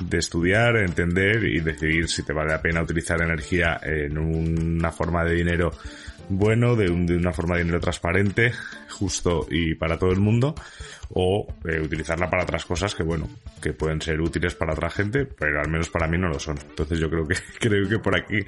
de 0.01 0.19
estudiar, 0.19 0.77
entender 0.77 1.45
y 1.45 1.61
decidir 1.61 2.09
si 2.09 2.23
te 2.23 2.33
vale 2.33 2.53
la 2.53 2.63
pena 2.63 2.83
utilizar 2.83 3.21
energía 3.21 3.79
en 3.83 4.17
una 4.17 4.91
forma 4.91 5.25
de 5.25 5.35
dinero 5.35 5.73
bueno, 6.31 6.77
de, 6.77 6.89
de 6.89 7.17
una 7.17 7.33
forma 7.33 7.57
de 7.57 7.63
dinero 7.63 7.81
transparente, 7.81 8.53
justo 8.91 9.47
y 9.51 9.75
para 9.75 9.99
todo 9.99 10.11
el 10.11 10.21
mundo, 10.21 10.55
o 11.11 11.47
eh, 11.65 11.81
utilizarla 11.81 12.29
para 12.29 12.43
otras 12.43 12.65
cosas 12.65 12.95
que 12.95 13.03
bueno, 13.03 13.29
que 13.63 13.73
pueden 13.73 14.01
ser 14.01 14.21
útiles 14.21 14.55
para 14.55 14.73
otra 14.73 14.91
gente, 14.91 15.25
pero 15.25 15.61
al 15.61 15.71
menos 15.71 15.89
para 15.89 16.07
mí 16.07 16.19
no 16.19 16.29
lo 16.29 16.39
son. 16.39 16.59
Entonces 16.59 16.99
yo 16.99 17.09
creo 17.09 17.27
que 17.27 17.37
creo 17.61 17.89
que 17.89 17.99
por 17.99 18.17
aquí 18.17 18.41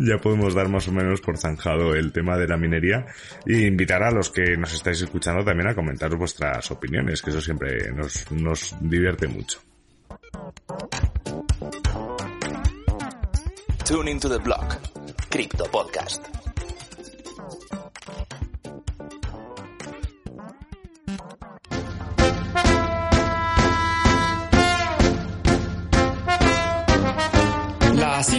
ya 0.00 0.18
podemos 0.18 0.54
dar 0.54 0.68
más 0.68 0.88
o 0.88 0.92
menos 0.92 1.20
por 1.20 1.36
zanjado 1.38 1.94
el 1.94 2.12
tema 2.12 2.36
de 2.36 2.48
la 2.48 2.56
minería 2.56 3.06
e 3.46 3.66
invitar 3.66 4.02
a 4.02 4.10
los 4.10 4.30
que 4.30 4.56
nos 4.56 4.72
estáis 4.72 5.00
escuchando 5.02 5.44
también 5.44 5.68
a 5.68 5.74
comentar 5.74 6.14
vuestras 6.16 6.70
opiniones, 6.70 7.22
que 7.22 7.30
eso 7.30 7.40
siempre 7.40 7.92
nos, 7.92 8.30
nos 8.32 8.74
divierte 8.80 9.28
mucho. 9.28 9.60
Tune 13.84 14.10
into 14.10 14.28
the 14.28 14.38
block. 14.38 14.76
Crypto 15.30 15.64
Podcast. 15.70 16.35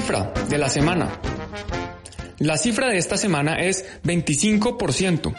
De 0.08 0.58
la 0.58 0.70
semana. 0.70 1.20
La 2.40 2.56
cifra 2.56 2.88
de 2.88 2.98
esta 2.98 3.18
semana 3.18 3.56
es 3.56 3.84
25%. 4.06 5.36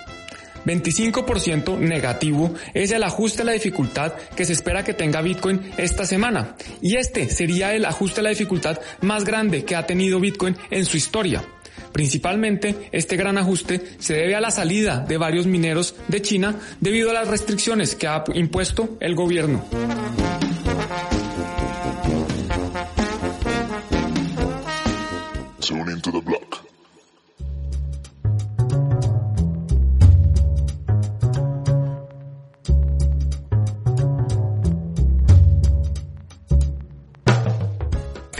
25% 0.66 1.78
negativo 1.78 2.52
es 2.74 2.90
el 2.90 3.02
ajuste 3.02 3.40
a 3.40 3.44
la 3.46 3.52
dificultad 3.52 4.12
que 4.36 4.44
se 4.44 4.52
espera 4.52 4.84
que 4.84 4.92
tenga 4.92 5.22
Bitcoin 5.22 5.70
esta 5.78 6.04
semana. 6.04 6.54
Y 6.82 6.96
este 6.96 7.30
sería 7.30 7.74
el 7.74 7.86
ajuste 7.86 8.20
a 8.20 8.24
la 8.24 8.30
dificultad 8.30 8.78
más 9.00 9.24
grande 9.24 9.64
que 9.64 9.74
ha 9.74 9.86
tenido 9.86 10.20
Bitcoin 10.20 10.54
en 10.70 10.84
su 10.84 10.98
historia. 10.98 11.42
Principalmente, 11.94 12.90
este 12.92 13.16
gran 13.16 13.38
ajuste 13.38 13.80
se 13.98 14.14
debe 14.14 14.34
a 14.34 14.40
la 14.42 14.50
salida 14.50 14.98
de 15.00 15.16
varios 15.16 15.46
mineros 15.46 15.94
de 16.08 16.20
China 16.20 16.56
debido 16.78 17.08
a 17.10 17.14
las 17.14 17.28
restricciones 17.28 17.94
que 17.94 18.06
ha 18.06 18.22
impuesto 18.34 18.98
el 19.00 19.14
gobierno. 19.14 19.64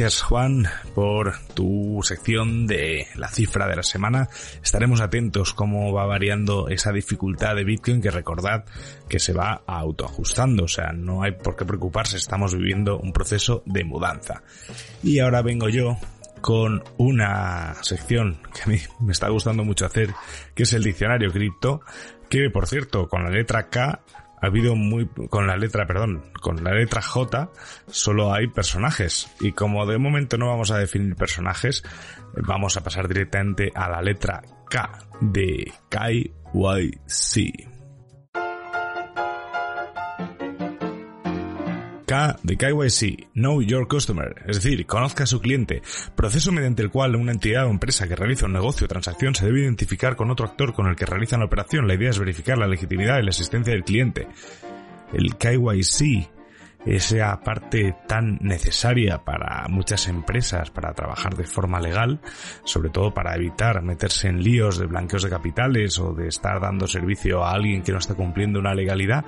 Gracias 0.09 0.23
Juan 0.23 0.65
por 0.95 1.35
tu 1.55 2.01
sección 2.03 2.67
de 2.67 3.09
la 3.17 3.29
cifra 3.29 3.67
de 3.67 3.77
la 3.77 3.83
semana. 3.83 4.29
Estaremos 4.63 5.01
atentos 5.01 5.53
cómo 5.53 5.93
va 5.93 6.07
variando 6.07 6.69
esa 6.69 6.93
dificultad 6.93 7.57
de 7.57 7.65
Bitcoin 7.65 8.01
que 8.01 8.11
recordad 8.11 8.65
que 9.09 9.19
se 9.19 9.33
va 9.33 9.65
autoajustando. 9.67 10.65
O 10.65 10.69
sea, 10.69 10.93
no 10.93 11.23
hay 11.25 11.33
por 11.33 11.57
qué 11.57 11.65
preocuparse, 11.65 12.17
estamos 12.17 12.55
viviendo 12.55 12.99
un 12.99 13.13
proceso 13.13 13.63
de 13.67 13.85
mudanza. 13.85 14.43
Y 15.03 15.19
ahora 15.19 15.43
vengo 15.43 15.69
yo 15.69 15.99
con 16.41 16.83
una 16.97 17.75
sección 17.83 18.41
que 18.55 18.63
a 18.63 18.67
mí 18.67 18.79
me 19.01 19.13
está 19.13 19.29
gustando 19.29 19.65
mucho 19.65 19.87
hacer, 19.87 20.15
que 20.55 20.65
es 20.65 20.73
el 20.73 20.85
diccionario 20.85 21.33
cripto, 21.33 21.81
que 22.29 22.51
por 22.51 22.67
cierto, 22.67 23.09
con 23.09 23.25
la 23.25 23.31
letra 23.31 23.69
K 23.69 24.01
ha 24.41 24.47
habido 24.47 24.77
muy, 24.77 25.09
con 25.29 25.47
la 25.47 25.57
letra, 25.57 25.87
perdón, 25.87 26.31
con 26.41 26.63
la 26.63 26.73
letra 26.73 27.03
J 27.03 27.51
solo 27.87 28.33
hay 28.33 28.47
personajes. 28.47 29.31
Y 29.41 29.53
como 29.53 29.87
de 29.87 29.99
momento 29.99 30.37
no 30.39 30.49
vamos 30.49 30.71
a 30.71 30.79
definir 30.79 31.17
personajes, 31.17 31.83
vamos 32.35 32.77
a 32.77 32.83
pasar 32.83 33.09
directamente 33.09 33.73
a 33.75 33.89
la 33.89 34.03
letra 34.03 34.43
K 34.71 34.99
de 35.21 35.73
KYC. 35.89 37.78
K 42.09 42.37
de 42.43 42.57
KYC, 42.57 43.29
Know 43.35 43.61
Your 43.61 43.87
Customer, 43.87 44.43
es 44.47 44.63
decir, 44.63 44.87
conozca 44.87 45.25
a 45.25 45.27
su 45.27 45.43
cliente, 45.43 45.83
proceso 46.17 46.51
mediante 46.53 46.81
el 46.83 46.89
cual 46.89 47.15
una 47.17 47.33
entidad 47.33 47.67
o 47.67 47.71
empresa 47.71 48.09
que 48.09 48.17
realiza 48.17 48.47
un 48.47 48.55
negocio 48.55 48.87
o 48.87 48.89
transacción 48.89 49.35
se 49.35 49.45
debe 49.45 49.61
identificar 49.61 50.17
con 50.17 50.31
otro 50.31 50.47
actor 50.47 50.73
con 50.73 50.87
el 50.87 50.97
que 50.97 51.05
realiza 51.05 51.37
la 51.37 51.45
operación. 51.45 51.87
La 51.87 51.95
idea 51.95 52.09
es 52.09 52.19
verificar 52.19 52.57
la 52.57 52.67
legitimidad 52.67 53.19
y 53.19 53.25
la 53.25 53.29
existencia 53.29 53.75
del 53.75 53.85
cliente. 53.85 54.27
El 55.13 55.37
KYC 55.37 56.38
esa 56.89 57.39
parte 57.41 57.95
tan 58.07 58.39
necesaria 58.41 59.19
para 59.19 59.67
muchas 59.69 60.09
empresas 60.09 60.71
para 60.71 60.95
trabajar 60.95 61.37
de 61.37 61.45
forma 61.45 61.81
legal, 61.81 62.21
sobre 62.65 62.89
todo 62.89 63.13
para 63.13 63.35
evitar 63.37 63.83
meterse 63.83 64.29
en 64.29 64.43
líos 64.43 64.79
de 64.79 64.87
blanqueos 64.87 65.23
de 65.23 65.31
capitales 65.31 65.99
o 65.99 66.15
de 66.15 66.29
estar 66.29 66.61
dando 66.61 66.87
servicio 66.87 67.45
a 67.45 67.53
alguien 67.53 67.83
que 67.83 67.93
no 67.93 67.99
está 67.99 68.15
cumpliendo 68.15 68.59
una 68.59 68.75
legalidad, 68.75 69.25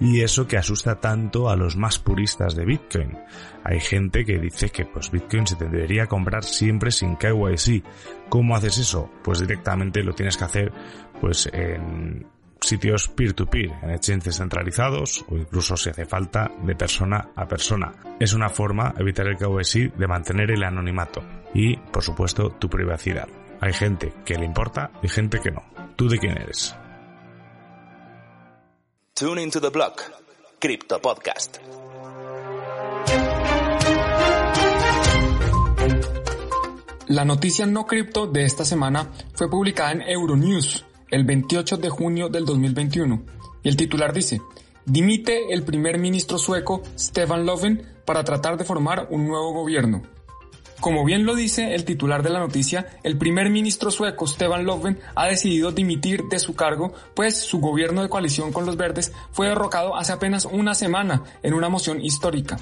y 0.00 0.20
eso 0.20 0.46
que 0.46 0.58
asusta 0.58 1.00
tanto 1.00 1.48
a 1.48 1.56
los 1.56 1.76
más 1.76 1.98
puristas 1.98 2.54
de 2.54 2.64
Bitcoin. 2.64 3.16
Hay 3.64 3.80
gente 3.80 4.24
que 4.24 4.38
dice 4.38 4.70
que 4.70 4.84
pues 4.84 5.10
Bitcoin 5.10 5.46
se 5.46 5.56
debería 5.56 6.06
comprar 6.06 6.44
siempre 6.44 6.90
sin 6.90 7.16
KYC. 7.16 7.84
¿Cómo 8.28 8.56
haces 8.56 8.78
eso? 8.78 9.10
Pues 9.22 9.40
directamente 9.40 10.02
lo 10.02 10.12
tienes 10.12 10.36
que 10.36 10.44
hacer 10.44 10.72
pues 11.20 11.48
en 11.52 12.26
sitios 12.66 13.08
peer-to-peer, 13.08 13.70
en 13.82 13.90
exchanges 13.90 14.36
centralizados 14.36 15.24
o 15.28 15.36
incluso 15.36 15.76
si 15.76 15.90
hace 15.90 16.04
falta 16.04 16.50
de 16.62 16.74
persona 16.74 17.30
a 17.36 17.46
persona. 17.46 17.92
Es 18.18 18.32
una 18.32 18.48
forma, 18.48 18.92
evitar 18.98 19.26
el 19.26 19.36
KYC, 19.36 19.94
de 19.94 20.06
mantener 20.06 20.50
el 20.50 20.64
anonimato 20.64 21.22
y, 21.54 21.76
por 21.76 22.02
supuesto, 22.02 22.50
tu 22.50 22.68
privacidad. 22.68 23.28
Hay 23.60 23.72
gente 23.72 24.12
que 24.24 24.34
le 24.34 24.44
importa 24.44 24.90
y 25.02 25.08
gente 25.08 25.40
que 25.40 25.50
no. 25.50 25.62
¿Tú 25.96 26.08
de 26.08 26.18
quién 26.18 26.36
eres? 26.36 26.74
Tune 29.14 29.42
into 29.42 29.60
the 29.60 29.70
block. 29.70 30.02
Crypto 30.58 31.00
Podcast. 31.00 31.58
La 37.08 37.24
noticia 37.24 37.66
no 37.66 37.86
cripto 37.86 38.26
de 38.26 38.44
esta 38.44 38.64
semana 38.64 39.12
fue 39.34 39.48
publicada 39.48 39.92
en 39.92 40.02
Euronews 40.02 40.85
el 41.10 41.24
28 41.24 41.76
de 41.76 41.88
junio 41.88 42.28
del 42.28 42.44
2021 42.44 43.22
y 43.62 43.68
el 43.68 43.76
titular 43.76 44.12
dice, 44.12 44.40
dimite 44.84 45.52
el 45.52 45.62
primer 45.62 45.98
ministro 45.98 46.38
sueco 46.38 46.82
Stefan 46.98 47.46
Löfven 47.46 47.82
para 48.04 48.24
tratar 48.24 48.56
de 48.56 48.64
formar 48.64 49.08
un 49.10 49.26
nuevo 49.26 49.52
gobierno. 49.52 50.02
Como 50.80 51.04
bien 51.04 51.24
lo 51.24 51.34
dice 51.34 51.74
el 51.74 51.84
titular 51.84 52.22
de 52.22 52.30
la 52.30 52.38
noticia, 52.38 52.86
el 53.02 53.16
primer 53.16 53.48
ministro 53.50 53.90
sueco 53.90 54.26
Stefan 54.26 54.66
Löfven 54.66 54.98
ha 55.14 55.26
decidido 55.26 55.72
dimitir 55.72 56.24
de 56.24 56.38
su 56.38 56.54
cargo, 56.54 56.92
pues 57.14 57.38
su 57.38 57.60
gobierno 57.60 58.02
de 58.02 58.10
coalición 58.10 58.52
con 58.52 58.66
los 58.66 58.76
verdes 58.76 59.12
fue 59.32 59.48
derrocado 59.48 59.96
hace 59.96 60.12
apenas 60.12 60.44
una 60.44 60.74
semana 60.74 61.24
en 61.42 61.54
una 61.54 61.70
moción 61.70 62.04
histórica. 62.04 62.58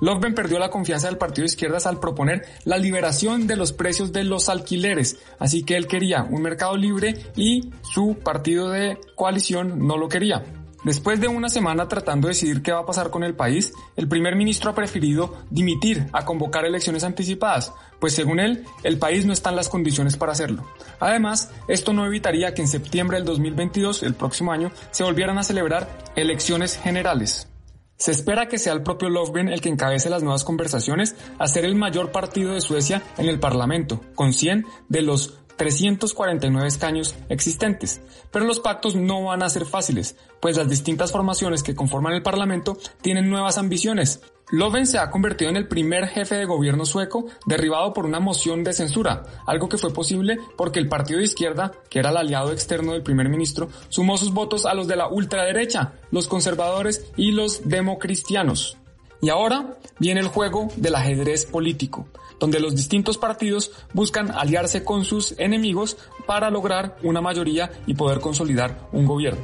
Löfven 0.00 0.34
perdió 0.34 0.58
la 0.58 0.70
confianza 0.70 1.08
del 1.08 1.18
partido 1.18 1.42
de 1.42 1.52
izquierdas 1.52 1.86
al 1.86 2.00
proponer 2.00 2.44
la 2.64 2.78
liberación 2.78 3.46
de 3.46 3.56
los 3.56 3.72
precios 3.72 4.12
de 4.12 4.24
los 4.24 4.48
alquileres, 4.48 5.18
así 5.38 5.62
que 5.62 5.76
él 5.76 5.86
quería 5.86 6.22
un 6.22 6.42
mercado 6.42 6.76
libre 6.76 7.14
y 7.36 7.70
su 7.82 8.18
partido 8.22 8.70
de 8.70 8.98
coalición 9.14 9.86
no 9.86 9.96
lo 9.96 10.08
quería. 10.08 10.44
Después 10.86 11.20
de 11.20 11.26
una 11.26 11.48
semana 11.48 11.88
tratando 11.88 12.28
de 12.28 12.34
decidir 12.34 12.62
qué 12.62 12.70
va 12.70 12.80
a 12.80 12.86
pasar 12.86 13.10
con 13.10 13.24
el 13.24 13.34
país, 13.34 13.72
el 13.96 14.06
primer 14.06 14.36
ministro 14.36 14.70
ha 14.70 14.74
preferido 14.76 15.34
dimitir 15.50 16.06
a 16.12 16.24
convocar 16.24 16.64
elecciones 16.64 17.02
anticipadas, 17.02 17.72
pues 17.98 18.14
según 18.14 18.38
él, 18.38 18.64
el 18.84 18.96
país 18.96 19.26
no 19.26 19.32
está 19.32 19.50
en 19.50 19.56
las 19.56 19.68
condiciones 19.68 20.16
para 20.16 20.30
hacerlo. 20.30 20.64
Además, 21.00 21.50
esto 21.66 21.92
no 21.92 22.06
evitaría 22.06 22.54
que 22.54 22.62
en 22.62 22.68
septiembre 22.68 23.16
del 23.16 23.26
2022, 23.26 24.04
el 24.04 24.14
próximo 24.14 24.52
año, 24.52 24.70
se 24.92 25.02
volvieran 25.02 25.38
a 25.38 25.42
celebrar 25.42 25.88
elecciones 26.14 26.76
generales. 26.76 27.48
Se 27.96 28.12
espera 28.12 28.46
que 28.46 28.58
sea 28.58 28.74
el 28.74 28.82
propio 28.82 29.08
Löfven 29.08 29.48
el 29.48 29.60
que 29.60 29.70
encabece 29.70 30.10
las 30.10 30.22
nuevas 30.22 30.44
conversaciones 30.44 31.16
a 31.38 31.48
ser 31.48 31.64
el 31.64 31.76
mayor 31.76 32.12
partido 32.12 32.52
de 32.52 32.60
Suecia 32.60 33.02
en 33.16 33.28
el 33.28 33.40
Parlamento, 33.40 34.02
con 34.14 34.32
100 34.32 34.66
de 34.88 35.02
los 35.02 35.38
349 35.56 36.68
escaños 36.68 37.14
existentes. 37.28 38.02
Pero 38.30 38.44
los 38.44 38.60
pactos 38.60 38.94
no 38.94 39.24
van 39.24 39.42
a 39.42 39.48
ser 39.48 39.64
fáciles, 39.64 40.16
pues 40.40 40.56
las 40.56 40.68
distintas 40.68 41.12
formaciones 41.12 41.62
que 41.62 41.74
conforman 41.74 42.12
el 42.12 42.22
Parlamento 42.22 42.76
tienen 43.00 43.30
nuevas 43.30 43.56
ambiciones. 43.56 44.20
Loven 44.50 44.86
se 44.86 44.98
ha 44.98 45.10
convertido 45.10 45.50
en 45.50 45.56
el 45.56 45.66
primer 45.66 46.06
jefe 46.06 46.36
de 46.36 46.44
gobierno 46.44 46.84
sueco 46.84 47.26
derribado 47.46 47.92
por 47.92 48.06
una 48.06 48.20
moción 48.20 48.62
de 48.62 48.72
censura, 48.72 49.24
algo 49.44 49.68
que 49.68 49.76
fue 49.76 49.92
posible 49.92 50.38
porque 50.56 50.78
el 50.78 50.88
partido 50.88 51.18
de 51.18 51.24
izquierda, 51.24 51.72
que 51.90 51.98
era 51.98 52.10
el 52.10 52.16
aliado 52.16 52.52
externo 52.52 52.92
del 52.92 53.02
primer 53.02 53.28
ministro, 53.28 53.68
sumó 53.88 54.16
sus 54.16 54.32
votos 54.32 54.64
a 54.64 54.74
los 54.74 54.86
de 54.86 54.94
la 54.94 55.08
ultraderecha, 55.08 55.94
los 56.12 56.28
conservadores 56.28 57.10
y 57.16 57.32
los 57.32 57.68
democristianos. 57.68 58.76
Y 59.20 59.30
ahora 59.30 59.78
viene 59.98 60.20
el 60.20 60.28
juego 60.28 60.68
del 60.76 60.94
ajedrez 60.94 61.44
político 61.46 62.06
donde 62.38 62.60
los 62.60 62.76
distintos 62.76 63.18
partidos 63.18 63.72
buscan 63.94 64.30
aliarse 64.30 64.84
con 64.84 65.04
sus 65.04 65.34
enemigos 65.38 65.96
para 66.26 66.50
lograr 66.50 66.98
una 67.02 67.22
mayoría 67.22 67.70
y 67.86 67.94
poder 67.94 68.20
consolidar 68.20 68.88
un 68.92 69.06
gobierno. 69.06 69.40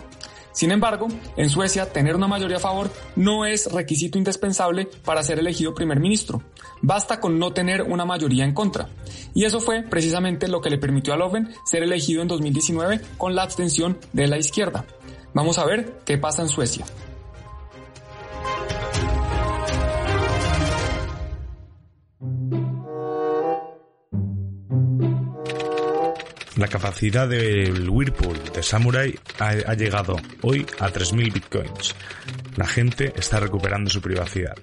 Sin 0.52 0.70
embargo, 0.70 1.08
en 1.36 1.50
Suecia 1.50 1.92
tener 1.92 2.14
una 2.14 2.28
mayoría 2.28 2.58
a 2.58 2.60
favor 2.60 2.90
no 3.16 3.46
es 3.46 3.72
requisito 3.72 4.18
indispensable 4.18 4.88
para 5.04 5.22
ser 5.22 5.38
elegido 5.38 5.74
primer 5.74 5.98
ministro. 5.98 6.42
Basta 6.82 7.20
con 7.20 7.38
no 7.38 7.52
tener 7.52 7.82
una 7.82 8.04
mayoría 8.04 8.44
en 8.44 8.54
contra. 8.54 8.88
Y 9.34 9.44
eso 9.44 9.60
fue 9.60 9.82
precisamente 9.82 10.48
lo 10.48 10.60
que 10.60 10.70
le 10.70 10.78
permitió 10.78 11.14
a 11.14 11.16
Loven 11.16 11.48
ser 11.64 11.82
elegido 11.82 12.22
en 12.22 12.28
2019 12.28 13.00
con 13.16 13.34
la 13.34 13.42
abstención 13.42 13.98
de 14.12 14.26
la 14.26 14.38
izquierda. 14.38 14.84
Vamos 15.34 15.58
a 15.58 15.64
ver 15.64 16.00
qué 16.04 16.18
pasa 16.18 16.42
en 16.42 16.48
Suecia. 16.48 16.84
La 26.56 26.68
capacidad 26.68 27.26
del 27.26 27.88
Whirlpool 27.88 28.38
de 28.52 28.62
Samurai 28.62 29.18
ha, 29.38 29.74
llegado 29.74 30.16
hoy 30.42 30.66
a 30.80 30.90
3.000 30.90 31.32
bitcoins. 31.32 31.94
La 32.56 32.66
gente 32.66 33.12
está 33.16 33.40
recuperando 33.40 33.88
su 33.88 34.02
privacidad. 34.02 34.54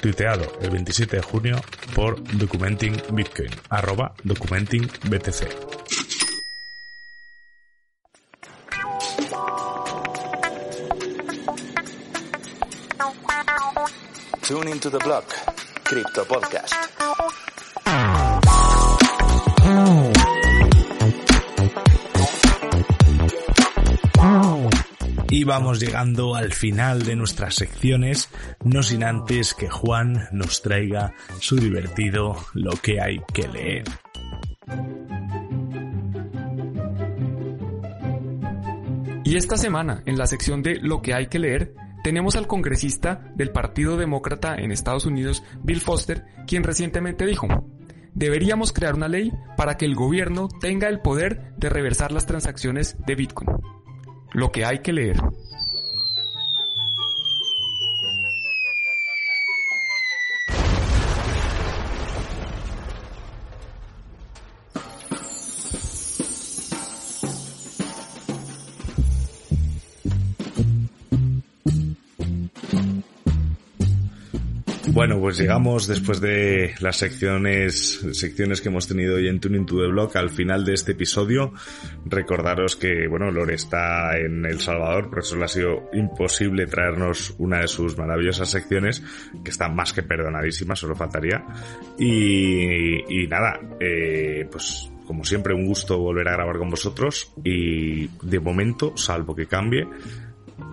Tuiteado 0.00 0.58
el 0.60 0.70
27 0.70 1.16
de 1.16 1.22
junio 1.22 1.62
por 1.94 2.20
Documenting 2.36 3.00
Bitcoin, 3.12 3.50
arroba 3.70 4.14
Documenting 4.24 4.90
BTC. 5.08 5.46
Tune 14.42 14.70
into 14.70 14.90
the 14.90 14.98
block, 14.98 15.24
Crypto 15.84 16.24
Podcast. 16.24 16.85
Y 25.36 25.44
vamos 25.44 25.80
llegando 25.80 26.34
al 26.34 26.54
final 26.54 27.02
de 27.02 27.14
nuestras 27.14 27.56
secciones, 27.56 28.30
no 28.64 28.82
sin 28.82 29.04
antes 29.04 29.52
que 29.52 29.68
Juan 29.68 30.28
nos 30.32 30.62
traiga 30.62 31.12
su 31.40 31.56
divertido 31.56 32.36
lo 32.54 32.70
que 32.70 33.02
hay 33.02 33.20
que 33.34 33.46
leer. 33.46 33.84
Y 39.24 39.36
esta 39.36 39.58
semana, 39.58 40.02
en 40.06 40.16
la 40.16 40.26
sección 40.26 40.62
de 40.62 40.76
Lo 40.76 41.02
que 41.02 41.12
hay 41.12 41.26
que 41.26 41.38
leer, 41.38 41.74
tenemos 42.02 42.34
al 42.36 42.46
congresista 42.46 43.30
del 43.34 43.50
Partido 43.50 43.98
Demócrata 43.98 44.54
en 44.54 44.72
Estados 44.72 45.04
Unidos, 45.04 45.44
Bill 45.62 45.82
Foster, 45.82 46.24
quien 46.46 46.64
recientemente 46.64 47.26
dijo, 47.26 47.46
deberíamos 48.14 48.72
crear 48.72 48.94
una 48.94 49.08
ley 49.08 49.34
para 49.58 49.76
que 49.76 49.84
el 49.84 49.96
gobierno 49.96 50.48
tenga 50.62 50.88
el 50.88 51.00
poder 51.00 51.52
de 51.58 51.68
reversar 51.68 52.10
las 52.10 52.24
transacciones 52.24 52.96
de 53.06 53.14
Bitcoin 53.16 53.50
lo 54.36 54.52
que 54.52 54.66
hay 54.66 54.80
que 54.80 54.92
leer. 54.92 55.16
Bueno, 75.06 75.20
pues 75.20 75.38
llegamos 75.38 75.86
después 75.86 76.20
de 76.20 76.74
las 76.80 76.96
secciones, 76.96 78.00
secciones 78.10 78.60
que 78.60 78.70
hemos 78.70 78.88
tenido 78.88 79.14
hoy 79.14 79.28
en 79.28 79.38
Tuning 79.38 79.64
to 79.64 79.76
the 79.76 79.86
Block 79.86 80.16
al 80.16 80.30
final 80.30 80.64
de 80.64 80.74
este 80.74 80.92
episodio. 80.92 81.52
Recordaros 82.04 82.74
que, 82.74 83.06
bueno, 83.06 83.30
Lore 83.30 83.54
está 83.54 84.18
en 84.18 84.44
El 84.44 84.58
Salvador, 84.58 85.08
por 85.08 85.20
eso 85.20 85.36
le 85.36 85.44
ha 85.44 85.48
sido 85.48 85.88
imposible 85.92 86.66
traernos 86.66 87.36
una 87.38 87.60
de 87.60 87.68
sus 87.68 87.96
maravillosas 87.96 88.50
secciones, 88.50 89.00
que 89.44 89.52
está 89.52 89.68
más 89.68 89.92
que 89.92 90.02
perdonadísima, 90.02 90.74
solo 90.74 90.96
faltaría. 90.96 91.44
Y, 91.96 93.22
y 93.22 93.28
nada, 93.28 93.60
eh, 93.78 94.48
pues 94.50 94.90
como 95.06 95.24
siempre 95.24 95.54
un 95.54 95.66
gusto 95.66 95.98
volver 95.98 96.26
a 96.26 96.32
grabar 96.32 96.58
con 96.58 96.68
vosotros 96.68 97.32
y 97.44 98.08
de 98.08 98.40
momento, 98.40 98.96
salvo 98.96 99.36
que 99.36 99.46
cambie, 99.46 99.86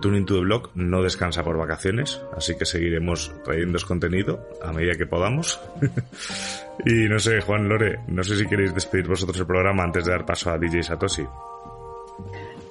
Tuning 0.00 0.24
to 0.26 0.34
the 0.34 0.40
Block 0.40 0.70
no 0.74 1.02
descansa 1.02 1.42
por 1.42 1.56
vacaciones, 1.56 2.20
así 2.36 2.56
que 2.56 2.64
seguiremos 2.64 3.32
trayendo 3.44 3.78
contenido 3.86 4.48
a 4.62 4.72
medida 4.72 4.94
que 4.94 5.06
podamos. 5.06 5.60
y 6.86 7.08
no 7.08 7.18
sé, 7.18 7.40
Juan 7.40 7.68
Lore, 7.68 8.00
no 8.08 8.24
sé 8.24 8.36
si 8.36 8.46
queréis 8.46 8.74
despedir 8.74 9.06
vosotros 9.08 9.38
el 9.38 9.46
programa 9.46 9.82
antes 9.82 10.04
de 10.04 10.12
dar 10.12 10.24
paso 10.24 10.50
a 10.50 10.58
DJ 10.58 10.82
Satoshi. 10.82 11.26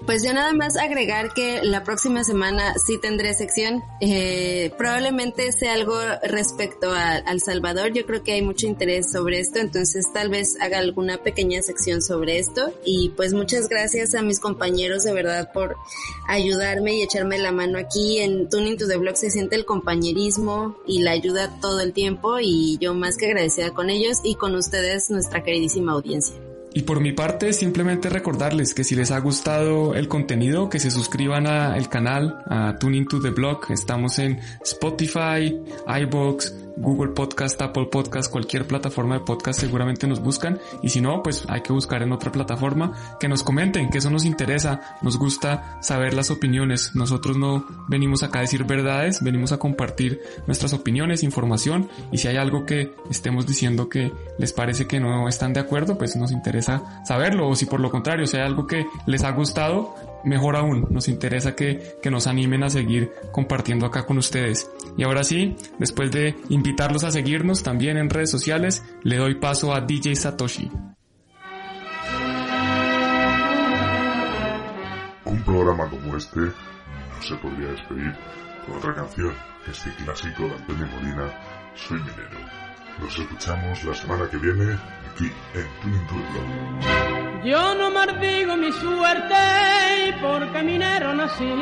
Pues 0.05 0.21
yo 0.21 0.33
nada 0.33 0.51
más 0.51 0.75
agregar 0.75 1.33
que 1.33 1.63
la 1.63 1.85
próxima 1.85 2.25
semana 2.25 2.73
sí 2.77 2.97
tendré 2.97 3.33
sección. 3.33 3.81
Eh, 4.01 4.73
probablemente 4.77 5.49
sea 5.53 5.73
algo 5.73 5.95
respecto 6.23 6.91
a, 6.91 7.15
al 7.15 7.39
Salvador. 7.39 7.93
Yo 7.93 8.05
creo 8.05 8.21
que 8.21 8.33
hay 8.33 8.41
mucho 8.41 8.67
interés 8.67 9.09
sobre 9.09 9.39
esto, 9.39 9.59
entonces 9.59 10.05
tal 10.13 10.27
vez 10.27 10.59
haga 10.59 10.79
alguna 10.79 11.23
pequeña 11.23 11.61
sección 11.61 12.01
sobre 12.01 12.37
esto. 12.37 12.73
Y 12.85 13.09
pues 13.15 13.33
muchas 13.33 13.69
gracias 13.69 14.13
a 14.13 14.21
mis 14.21 14.41
compañeros 14.41 15.03
de 15.03 15.13
verdad 15.13 15.53
por 15.53 15.77
ayudarme 16.27 16.95
y 16.95 17.01
echarme 17.01 17.37
la 17.37 17.53
mano 17.53 17.79
aquí. 17.79 18.19
En 18.19 18.49
Tuning 18.49 18.77
to 18.77 18.87
the 18.87 18.97
Blog 18.97 19.15
se 19.15 19.31
siente 19.31 19.55
el 19.55 19.65
compañerismo 19.65 20.75
y 20.85 21.01
la 21.01 21.11
ayuda 21.11 21.61
todo 21.61 21.79
el 21.79 21.93
tiempo 21.93 22.39
y 22.41 22.77
yo 22.81 22.93
más 22.93 23.15
que 23.15 23.27
agradecida 23.27 23.73
con 23.73 23.89
ellos 23.89 24.19
y 24.21 24.35
con 24.35 24.53
ustedes, 24.55 25.09
nuestra 25.09 25.43
queridísima 25.43 25.93
audiencia. 25.93 26.35
Y 26.75 26.83
por 26.83 27.01
mi 27.01 27.11
parte, 27.11 27.53
simplemente 27.53 28.09
recordarles 28.09 28.73
que 28.73 28.83
si 28.83 28.95
les 28.95 29.11
ha 29.11 29.19
gustado 29.19 29.93
el 29.93 30.07
contenido, 30.07 30.69
que 30.69 30.79
se 30.79 30.89
suscriban 30.89 31.45
al 31.45 31.87
canal, 31.87 32.43
a 32.47 32.77
Tuning 32.79 33.07
to 33.07 33.21
the 33.21 33.29
Blog. 33.29 33.69
Estamos 33.69 34.17
en 34.17 34.39
Spotify, 34.63 35.55
iBox, 36.01 36.53
Google 36.77 37.13
Podcast, 37.13 37.61
Apple 37.61 37.87
Podcast, 37.91 38.31
cualquier 38.31 38.65
plataforma 38.67 39.15
de 39.15 39.25
podcast 39.25 39.59
seguramente 39.59 40.07
nos 40.07 40.21
buscan. 40.21 40.59
Y 40.81 40.89
si 40.89 41.01
no, 41.01 41.21
pues 41.23 41.45
hay 41.49 41.61
que 41.61 41.73
buscar 41.73 42.01
en 42.01 42.11
otra 42.11 42.31
plataforma. 42.31 42.93
Que 43.19 43.27
nos 43.27 43.43
comenten, 43.43 43.89
que 43.89 43.99
eso 43.99 44.09
nos 44.09 44.25
interesa. 44.25 44.97
Nos 45.01 45.17
gusta 45.17 45.77
saber 45.81 46.13
las 46.13 46.31
opiniones. 46.31 46.95
Nosotros 46.95 47.37
no 47.37 47.65
venimos 47.87 48.23
acá 48.23 48.39
a 48.39 48.41
decir 48.41 48.63
verdades, 48.63 49.21
venimos 49.21 49.51
a 49.51 49.57
compartir 49.57 50.19
nuestras 50.47 50.73
opiniones, 50.73 51.23
información. 51.23 51.89
Y 52.11 52.17
si 52.17 52.27
hay 52.27 52.37
algo 52.37 52.65
que 52.65 52.93
estemos 53.09 53.45
diciendo 53.45 53.89
que 53.89 54.11
les 54.37 54.53
parece 54.53 54.87
que 54.87 54.99
no 54.99 55.27
están 55.27 55.53
de 55.53 55.59
acuerdo, 55.59 55.97
pues 55.97 56.15
nos 56.15 56.31
interesa 56.31 57.03
saberlo. 57.05 57.47
O 57.49 57.55
si 57.55 57.65
por 57.65 57.79
lo 57.79 57.91
contrario, 57.91 58.27
si 58.27 58.37
hay 58.37 58.43
algo 58.43 58.67
que 58.67 58.85
les 59.05 59.23
ha 59.23 59.31
gustado, 59.31 59.95
mejor 60.23 60.55
aún, 60.55 60.87
nos 60.89 61.07
interesa 61.07 61.55
que, 61.55 61.97
que, 62.01 62.11
nos 62.11 62.27
animen 62.27 62.63
a 62.63 62.69
seguir 62.69 63.11
compartiendo 63.31 63.85
acá 63.85 64.05
con 64.05 64.17
ustedes. 64.17 64.69
Y 64.97 65.03
ahora 65.03 65.23
sí, 65.23 65.55
después 65.79 66.11
de 66.11 66.35
invitarlos 66.49 67.03
a 67.03 67.11
seguirnos 67.11 67.63
también 67.63 67.97
en 67.97 68.09
redes 68.09 68.31
sociales, 68.31 68.83
le 69.03 69.17
doy 69.17 69.35
paso 69.35 69.73
a 69.73 69.81
DJ 69.81 70.15
Satoshi. 70.15 70.71
Un 75.25 75.43
programa 75.43 75.89
como 75.89 76.17
este 76.17 76.39
no 76.39 77.21
se 77.21 77.35
podría 77.35 77.69
despedir 77.69 78.13
con 78.65 78.77
otra 78.77 78.93
canción 78.93 79.33
este 79.67 79.89
clásico 80.03 80.43
de 80.43 80.55
Antonio 80.55 80.87
Molina, 80.87 81.31
Soy 81.75 81.99
Minero. 81.99 82.39
Nos 82.99 83.17
escuchamos 83.17 83.83
la 83.83 83.93
semana 83.93 84.29
que 84.29 84.37
viene 84.37 84.77
aquí 85.13 85.31
en 85.53 86.07
the 86.07 87.49
Yo 87.49 87.75
no 87.75 87.91
maldigo 87.91 88.55
mi 88.57 88.71
suerte 88.71 90.15
porque 90.21 90.63
minero 90.63 91.13
nací. 91.13 91.53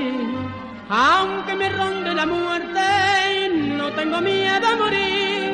Aunque 0.90 1.56
me 1.56 1.70
ronde 1.70 2.14
la 2.14 2.26
muerte, 2.26 3.50
no 3.78 3.92
tengo 3.94 4.22
miedo 4.22 4.68
a 4.68 4.76
morir. 4.76 5.52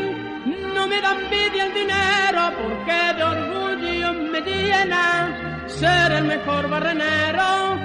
No 0.74 0.88
me 0.88 1.02
da 1.02 1.12
envidia 1.14 1.66
el 1.66 1.74
dinero 1.74 2.42
porque 2.62 3.14
de 3.18 3.24
orgullo 3.24 4.14
me 4.32 4.42
llena 4.42 5.64
ser 5.68 6.12
el 6.14 6.26
mejor 6.26 6.70
barrenero 6.70 7.76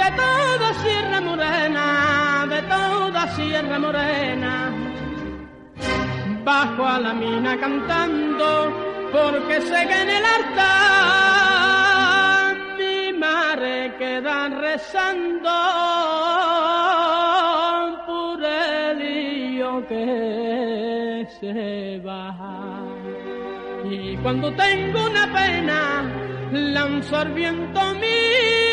de 0.00 0.08
toda 0.22 0.74
Sierra 0.82 1.20
Morena, 1.20 2.46
de 2.48 2.62
toda 2.62 3.28
Sierra 3.36 3.78
Morena. 3.78 4.72
Bajo 6.44 6.86
a 6.86 6.98
la 6.98 7.12
mina 7.14 7.56
cantando 7.58 8.91
porque 9.12 9.60
sé 9.60 9.86
que 9.88 10.02
en 10.02 10.10
el 10.10 10.24
altar 10.24 10.56
mi 12.78 13.12
madre 13.12 13.94
queda 13.98 14.48
rezando 14.48 15.50
por 18.06 18.42
el 18.42 18.98
lío 18.98 19.86
que 19.86 21.26
se 21.38 22.00
va. 22.06 22.34
Y 23.84 24.16
cuando 24.16 24.50
tengo 24.54 25.04
una 25.04 25.32
pena, 25.32 26.02
lanzo 26.50 27.16
al 27.16 27.32
viento 27.32 27.94
mi 27.96 28.71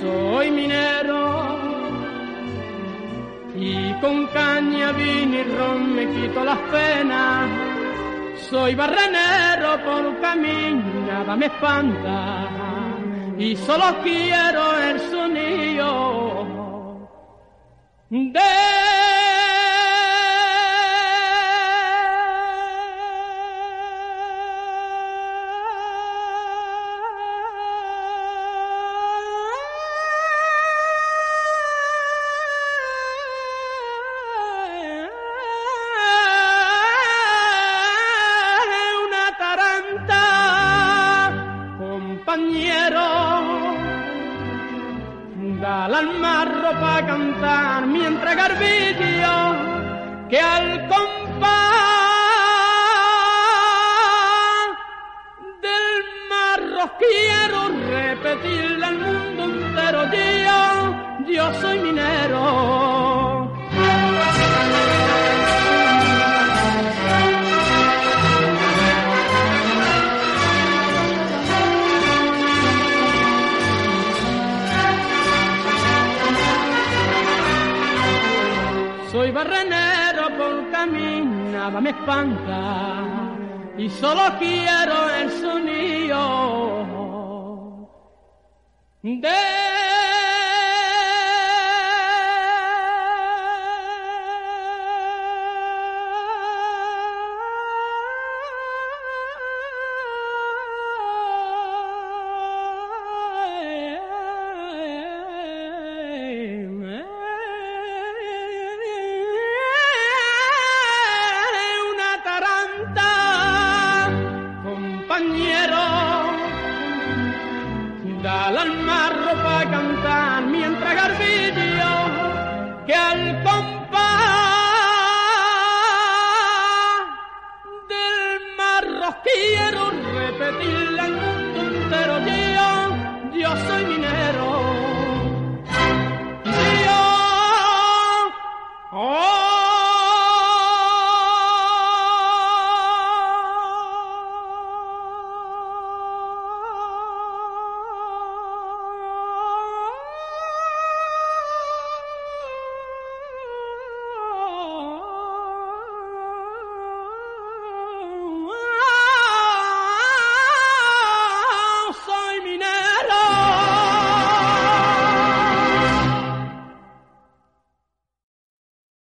soy 0.00 0.50
minero. 0.50 1.58
Y 3.54 3.92
con 4.00 4.26
caña, 4.28 4.92
vino 4.92 5.36
y 5.36 5.42
ron 5.42 5.94
me 5.94 6.06
quito 6.08 6.44
las 6.44 6.58
penas. 6.70 7.50
Soy 8.48 8.74
barrenero 8.74 9.84
por 9.84 10.20
camino, 10.20 11.06
nada 11.06 11.36
me 11.36 11.46
espanta. 11.46 12.48
Y 13.38 13.56
solo 13.56 13.84
quiero 14.02 14.78
el 14.78 15.00
sonido 15.00 16.30
de 18.10 18.69